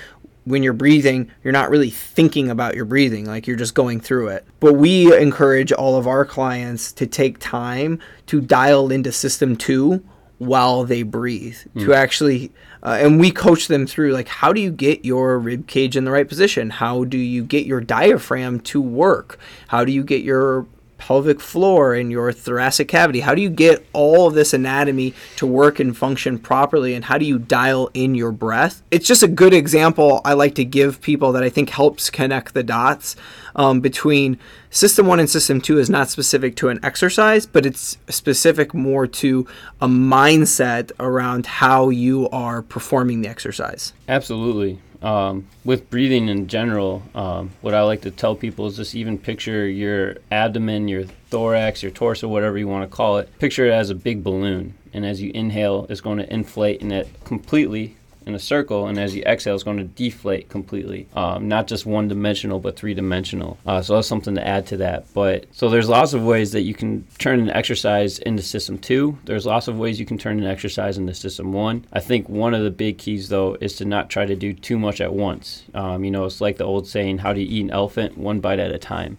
when 0.44 0.62
you're 0.62 0.74
breathing, 0.74 1.30
you're 1.42 1.54
not 1.54 1.70
really 1.70 1.88
thinking 1.88 2.50
about 2.50 2.74
your 2.74 2.84
breathing, 2.84 3.24
like 3.24 3.46
you're 3.46 3.56
just 3.56 3.74
going 3.74 4.00
through 4.00 4.28
it. 4.28 4.46
But 4.60 4.74
we 4.74 5.16
encourage 5.18 5.72
all 5.72 5.96
of 5.96 6.06
our 6.06 6.26
clients 6.26 6.92
to 6.92 7.06
take 7.06 7.38
time 7.38 7.98
to 8.26 8.42
dial 8.42 8.92
into 8.92 9.12
system 9.12 9.56
2 9.56 10.04
while 10.38 10.84
they 10.84 11.02
breathe 11.02 11.58
mm. 11.74 11.84
to 11.84 11.92
actually 11.92 12.52
uh, 12.82 12.98
and 13.00 13.18
we 13.18 13.30
coach 13.30 13.68
them 13.68 13.86
through 13.86 14.12
like 14.12 14.28
how 14.28 14.52
do 14.52 14.60
you 14.60 14.70
get 14.70 15.04
your 15.04 15.38
rib 15.38 15.66
cage 15.66 15.96
in 15.96 16.04
the 16.04 16.10
right 16.10 16.28
position? 16.28 16.70
How 16.70 17.04
do 17.04 17.18
you 17.18 17.42
get 17.44 17.66
your 17.66 17.80
diaphragm 17.80 18.60
to 18.60 18.80
work? 18.80 19.38
How 19.68 19.84
do 19.84 19.92
you 19.92 20.04
get 20.04 20.22
your 20.22 20.66
pelvic 20.96 21.40
floor 21.40 21.94
and 21.94 22.10
your 22.10 22.32
thoracic 22.32 22.88
cavity? 22.88 23.20
How 23.20 23.34
do 23.34 23.42
you 23.42 23.50
get 23.50 23.86
all 23.92 24.26
of 24.26 24.34
this 24.34 24.52
anatomy 24.52 25.14
to 25.36 25.46
work 25.46 25.78
and 25.78 25.96
function 25.96 26.38
properly? 26.38 26.94
And 26.94 27.04
how 27.04 27.18
do 27.18 27.24
you 27.24 27.38
dial 27.38 27.88
in 27.94 28.14
your 28.14 28.32
breath? 28.32 28.82
It's 28.90 29.06
just 29.06 29.22
a 29.22 29.28
good 29.28 29.54
example 29.54 30.20
i 30.24 30.32
like 30.32 30.54
to 30.54 30.64
give 30.64 31.00
people 31.00 31.32
that 31.32 31.42
i 31.42 31.48
think 31.48 31.70
helps 31.70 32.10
connect 32.10 32.54
the 32.54 32.62
dots 32.62 33.16
um, 33.58 33.80
between 33.80 34.38
system 34.70 35.06
one 35.06 35.20
and 35.20 35.28
system 35.28 35.60
two 35.60 35.78
is 35.78 35.90
not 35.90 36.08
specific 36.08 36.56
to 36.56 36.68
an 36.68 36.80
exercise, 36.82 37.44
but 37.44 37.66
it's 37.66 37.98
specific 38.08 38.72
more 38.72 39.06
to 39.06 39.46
a 39.82 39.88
mindset 39.88 40.92
around 40.98 41.44
how 41.44 41.90
you 41.90 42.28
are 42.30 42.62
performing 42.62 43.20
the 43.20 43.28
exercise. 43.28 43.92
Absolutely. 44.08 44.80
Um, 45.02 45.46
with 45.64 45.90
breathing 45.90 46.28
in 46.28 46.48
general, 46.48 47.02
um, 47.14 47.50
what 47.60 47.74
I 47.74 47.82
like 47.82 48.00
to 48.02 48.10
tell 48.10 48.34
people 48.34 48.66
is 48.66 48.76
just 48.76 48.94
even 48.94 49.18
picture 49.18 49.68
your 49.68 50.16
abdomen, 50.30 50.88
your 50.88 51.04
thorax, 51.30 51.82
your 51.82 51.92
torso, 51.92 52.26
whatever 52.26 52.58
you 52.58 52.66
want 52.66 52.88
to 52.88 52.96
call 52.96 53.18
it. 53.18 53.28
Picture 53.38 53.66
it 53.66 53.72
as 53.72 53.90
a 53.90 53.94
big 53.94 54.24
balloon, 54.24 54.74
and 54.92 55.04
as 55.04 55.20
you 55.22 55.30
inhale, 55.34 55.86
it's 55.88 56.00
going 56.00 56.18
to 56.18 56.32
inflate 56.32 56.80
and 56.80 56.92
it 56.92 57.08
completely 57.24 57.96
in 58.28 58.34
a 58.34 58.38
circle, 58.38 58.86
and 58.86 58.98
as 58.98 59.16
you 59.16 59.22
exhale, 59.22 59.54
it's 59.54 59.64
going 59.64 59.78
to 59.78 59.84
deflate 59.84 60.48
completely. 60.48 61.08
Um, 61.14 61.48
not 61.48 61.66
just 61.66 61.86
one 61.86 62.08
dimensional, 62.08 62.60
but 62.60 62.76
three 62.76 62.94
dimensional. 62.94 63.58
Uh, 63.66 63.82
so 63.82 63.94
that's 63.94 64.06
something 64.06 64.34
to 64.34 64.46
add 64.46 64.66
to 64.66 64.76
that. 64.78 65.06
But 65.14 65.46
so 65.52 65.68
there's 65.68 65.88
lots 65.88 66.12
of 66.12 66.22
ways 66.22 66.52
that 66.52 66.62
you 66.62 66.74
can 66.74 67.06
turn 67.18 67.40
an 67.40 67.50
exercise 67.50 68.18
into 68.20 68.42
system 68.42 68.78
two. 68.78 69.18
There's 69.24 69.46
lots 69.46 69.66
of 69.66 69.78
ways 69.78 69.98
you 69.98 70.06
can 70.06 70.18
turn 70.18 70.38
an 70.38 70.46
exercise 70.46 70.98
into 70.98 71.14
system 71.14 71.52
one. 71.52 71.86
I 71.92 72.00
think 72.00 72.28
one 72.28 72.54
of 72.54 72.62
the 72.62 72.70
big 72.70 72.98
keys 72.98 73.28
though 73.28 73.56
is 73.60 73.76
to 73.76 73.84
not 73.84 74.10
try 74.10 74.26
to 74.26 74.36
do 74.36 74.52
too 74.52 74.78
much 74.78 75.00
at 75.00 75.12
once. 75.12 75.64
Um, 75.74 76.04
you 76.04 76.10
know, 76.10 76.24
it's 76.24 76.40
like 76.40 76.58
the 76.58 76.64
old 76.64 76.86
saying, 76.86 77.18
"How 77.18 77.32
do 77.32 77.40
you 77.40 77.46
eat 77.48 77.64
an 77.64 77.70
elephant? 77.70 78.18
One 78.18 78.40
bite 78.40 78.58
at 78.58 78.70
a 78.70 78.78
time." 78.78 79.18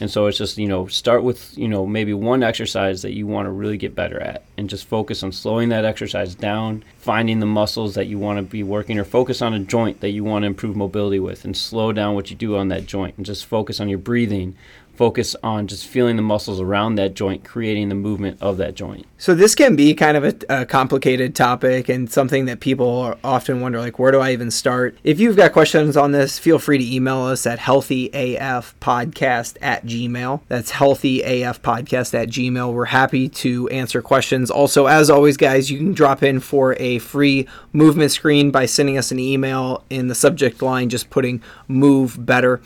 And 0.00 0.10
so 0.10 0.26
it's 0.26 0.38
just, 0.38 0.58
you 0.58 0.68
know, 0.68 0.86
start 0.86 1.24
with, 1.24 1.56
you 1.58 1.66
know, 1.66 1.84
maybe 1.86 2.14
one 2.14 2.42
exercise 2.42 3.02
that 3.02 3.14
you 3.14 3.26
want 3.26 3.46
to 3.46 3.50
really 3.50 3.76
get 3.76 3.94
better 3.94 4.20
at 4.20 4.44
and 4.56 4.70
just 4.70 4.86
focus 4.86 5.22
on 5.22 5.32
slowing 5.32 5.70
that 5.70 5.84
exercise 5.84 6.34
down, 6.34 6.84
finding 6.98 7.40
the 7.40 7.46
muscles 7.46 7.94
that 7.94 8.06
you 8.06 8.18
want 8.18 8.38
to 8.38 8.42
be 8.42 8.62
working 8.62 8.98
or 8.98 9.04
focus 9.04 9.42
on 9.42 9.54
a 9.54 9.58
joint 9.58 10.00
that 10.00 10.10
you 10.10 10.22
want 10.22 10.44
to 10.44 10.46
improve 10.46 10.76
mobility 10.76 11.18
with 11.18 11.44
and 11.44 11.56
slow 11.56 11.92
down 11.92 12.14
what 12.14 12.30
you 12.30 12.36
do 12.36 12.56
on 12.56 12.68
that 12.68 12.86
joint 12.86 13.16
and 13.16 13.26
just 13.26 13.46
focus 13.46 13.80
on 13.80 13.88
your 13.88 13.98
breathing, 13.98 14.56
focus 14.98 15.36
on 15.44 15.68
just 15.68 15.86
feeling 15.86 16.16
the 16.16 16.22
muscles 16.22 16.60
around 16.60 16.96
that 16.96 17.14
joint, 17.14 17.44
creating 17.44 17.88
the 17.88 17.94
movement 17.94 18.36
of 18.42 18.56
that 18.56 18.74
joint. 18.74 19.06
So 19.16 19.32
this 19.32 19.54
can 19.54 19.76
be 19.76 19.94
kind 19.94 20.16
of 20.16 20.24
a, 20.24 20.34
a, 20.62 20.66
complicated 20.66 21.36
topic 21.36 21.88
and 21.88 22.10
something 22.10 22.46
that 22.46 22.58
people 22.58 23.16
often 23.22 23.60
wonder, 23.60 23.78
like, 23.78 24.00
where 24.00 24.10
do 24.10 24.18
I 24.18 24.32
even 24.32 24.50
start? 24.50 24.98
If 25.04 25.20
you've 25.20 25.36
got 25.36 25.52
questions 25.52 25.96
on 25.96 26.10
this, 26.10 26.36
feel 26.40 26.58
free 26.58 26.78
to 26.78 26.94
email 26.94 27.22
us 27.22 27.46
at 27.46 27.60
healthyafpodcast 27.60 29.56
at 29.62 29.86
gmail. 29.86 30.40
That's 30.48 30.72
healthyafpodcast 30.72 32.14
at 32.14 32.28
gmail. 32.28 32.72
We're 32.72 32.84
happy 32.86 33.28
to 33.28 33.68
answer 33.68 34.02
questions. 34.02 34.50
Also, 34.50 34.86
as 34.86 35.10
always, 35.10 35.36
guys, 35.36 35.70
you 35.70 35.78
can 35.78 35.92
drop 35.92 36.24
in 36.24 36.40
for 36.40 36.74
a 36.80 36.98
free 36.98 37.46
movement 37.72 38.10
screen 38.10 38.50
by 38.50 38.66
sending 38.66 38.98
us 38.98 39.12
an 39.12 39.20
email 39.20 39.84
in 39.90 40.08
the 40.08 40.16
subject 40.16 40.60
line, 40.60 40.88
just 40.88 41.08
putting 41.08 41.40
move 41.68 42.26
better. 42.26 42.60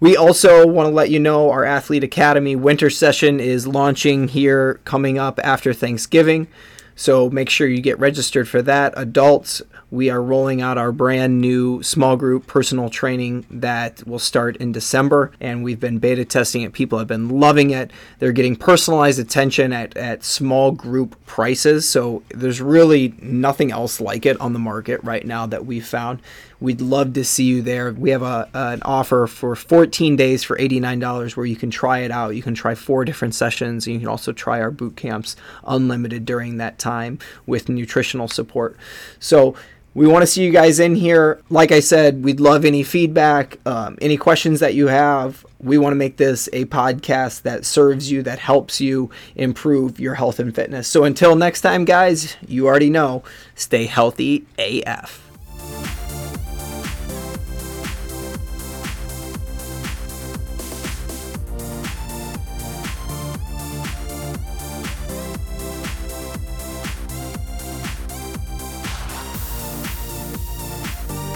We 0.00 0.16
also 0.16 0.66
want 0.66 0.86
to 0.86 0.94
let 0.94 1.10
you 1.10 1.20
know 1.20 1.50
our 1.50 1.66
Athlete 1.66 2.02
Academy 2.02 2.56
winter 2.56 2.88
session 2.88 3.38
is 3.38 3.66
launching 3.66 4.28
here 4.28 4.80
coming 4.86 5.18
up 5.18 5.38
after 5.44 5.74
Thanksgiving. 5.74 6.48
So 6.96 7.28
make 7.28 7.50
sure 7.50 7.68
you 7.68 7.82
get 7.82 7.98
registered 7.98 8.48
for 8.48 8.62
that. 8.62 8.94
Adults, 8.96 9.60
we 9.90 10.08
are 10.08 10.22
rolling 10.22 10.62
out 10.62 10.78
our 10.78 10.92
brand 10.92 11.40
new 11.40 11.82
small 11.82 12.16
group 12.16 12.46
personal 12.46 12.88
training 12.88 13.44
that 13.50 14.06
will 14.06 14.20
start 14.20 14.56
in 14.58 14.70
December, 14.70 15.32
and 15.40 15.64
we've 15.64 15.80
been 15.80 15.98
beta 15.98 16.24
testing 16.24 16.62
it. 16.62 16.72
People 16.72 16.98
have 16.98 17.08
been 17.08 17.28
loving 17.28 17.70
it. 17.70 17.90
They're 18.20 18.32
getting 18.32 18.54
personalized 18.54 19.18
attention 19.18 19.72
at, 19.72 19.96
at 19.96 20.22
small 20.22 20.70
group 20.70 21.16
prices. 21.26 21.88
So 21.88 22.22
there's 22.30 22.60
really 22.60 23.14
nothing 23.20 23.72
else 23.72 24.00
like 24.00 24.26
it 24.26 24.40
on 24.40 24.52
the 24.52 24.58
market 24.60 25.02
right 25.02 25.26
now 25.26 25.46
that 25.46 25.66
we've 25.66 25.86
found. 25.86 26.20
We'd 26.60 26.82
love 26.82 27.14
to 27.14 27.24
see 27.24 27.44
you 27.44 27.62
there. 27.62 27.90
We 27.92 28.10
have 28.10 28.22
a, 28.22 28.48
an 28.52 28.82
offer 28.82 29.26
for 29.26 29.56
14 29.56 30.14
days 30.14 30.44
for 30.44 30.56
$89 30.58 31.36
where 31.36 31.46
you 31.46 31.56
can 31.56 31.70
try 31.70 32.00
it 32.00 32.10
out. 32.10 32.36
You 32.36 32.42
can 32.42 32.54
try 32.54 32.74
four 32.74 33.04
different 33.04 33.34
sessions. 33.34 33.86
You 33.86 33.98
can 33.98 34.08
also 34.08 34.32
try 34.32 34.60
our 34.60 34.70
boot 34.70 34.94
camps 34.94 35.36
unlimited 35.64 36.26
during 36.26 36.58
that 36.58 36.78
time 36.78 37.18
with 37.46 37.70
nutritional 37.70 38.28
support. 38.28 38.76
So 39.18 39.56
we 39.94 40.06
want 40.06 40.22
to 40.22 40.26
see 40.26 40.44
you 40.44 40.52
guys 40.52 40.78
in 40.78 40.94
here. 40.94 41.40
Like 41.50 41.72
I 41.72 41.80
said, 41.80 42.22
we'd 42.22 42.40
love 42.40 42.64
any 42.64 42.82
feedback, 42.82 43.58
um, 43.66 43.98
any 44.00 44.16
questions 44.16 44.60
that 44.60 44.74
you 44.74 44.86
have. 44.86 45.44
We 45.58 45.78
want 45.78 45.92
to 45.92 45.96
make 45.96 46.16
this 46.16 46.48
a 46.52 46.64
podcast 46.66 47.42
that 47.42 47.64
serves 47.64 48.10
you, 48.10 48.22
that 48.22 48.38
helps 48.38 48.80
you 48.80 49.10
improve 49.34 49.98
your 49.98 50.14
health 50.14 50.38
and 50.38 50.54
fitness. 50.54 50.86
So 50.88 51.04
until 51.04 51.34
next 51.34 51.62
time, 51.62 51.84
guys, 51.84 52.36
you 52.46 52.66
already 52.66 52.90
know 52.90 53.24
stay 53.56 53.86
healthy 53.86 54.46
AF. 54.58 55.29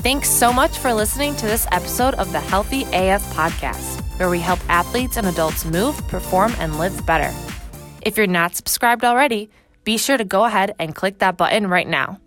Thanks 0.04 0.28
so 0.28 0.52
much 0.52 0.76
for 0.76 0.92
listening 0.92 1.34
to 1.36 1.46
this 1.46 1.66
episode 1.72 2.12
of 2.16 2.30
the 2.30 2.38
Healthy 2.38 2.82
AF 2.92 3.22
podcast, 3.32 4.02
where 4.18 4.28
we 4.28 4.38
help 4.38 4.60
athletes 4.68 5.16
and 5.16 5.26
adults 5.26 5.64
move, 5.64 5.96
perform, 6.08 6.52
and 6.58 6.78
live 6.78 7.06
better. 7.06 7.34
If 8.02 8.18
you're 8.18 8.26
not 8.26 8.54
subscribed 8.54 9.02
already, 9.02 9.48
be 9.82 9.96
sure 9.96 10.18
to 10.18 10.24
go 10.24 10.44
ahead 10.44 10.74
and 10.78 10.94
click 10.94 11.20
that 11.20 11.38
button 11.38 11.68
right 11.68 11.88
now. 11.88 12.20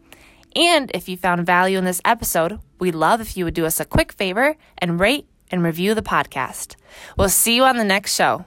And 0.56 0.90
if 0.96 1.08
you 1.08 1.18
found 1.18 1.46
value 1.46 1.78
in 1.78 1.86
this 1.86 2.02
episode, 2.04 2.58
we'd 2.80 2.96
love 2.96 3.22
if 3.22 3.38
you 3.38 3.46
would 3.46 3.54
do 3.54 3.68
us 3.68 3.80
a 3.80 3.86
quick 3.86 4.12
favor 4.12 4.56
and 4.80 5.00
rate 5.00 5.28
and 5.52 5.64
review 5.64 5.94
the 5.94 6.02
podcast. 6.02 6.78
We'll 7.16 7.30
see 7.30 7.56
you 7.56 7.64
on 7.64 7.78
the 7.78 7.84
next 7.84 8.16
show. 8.16 8.46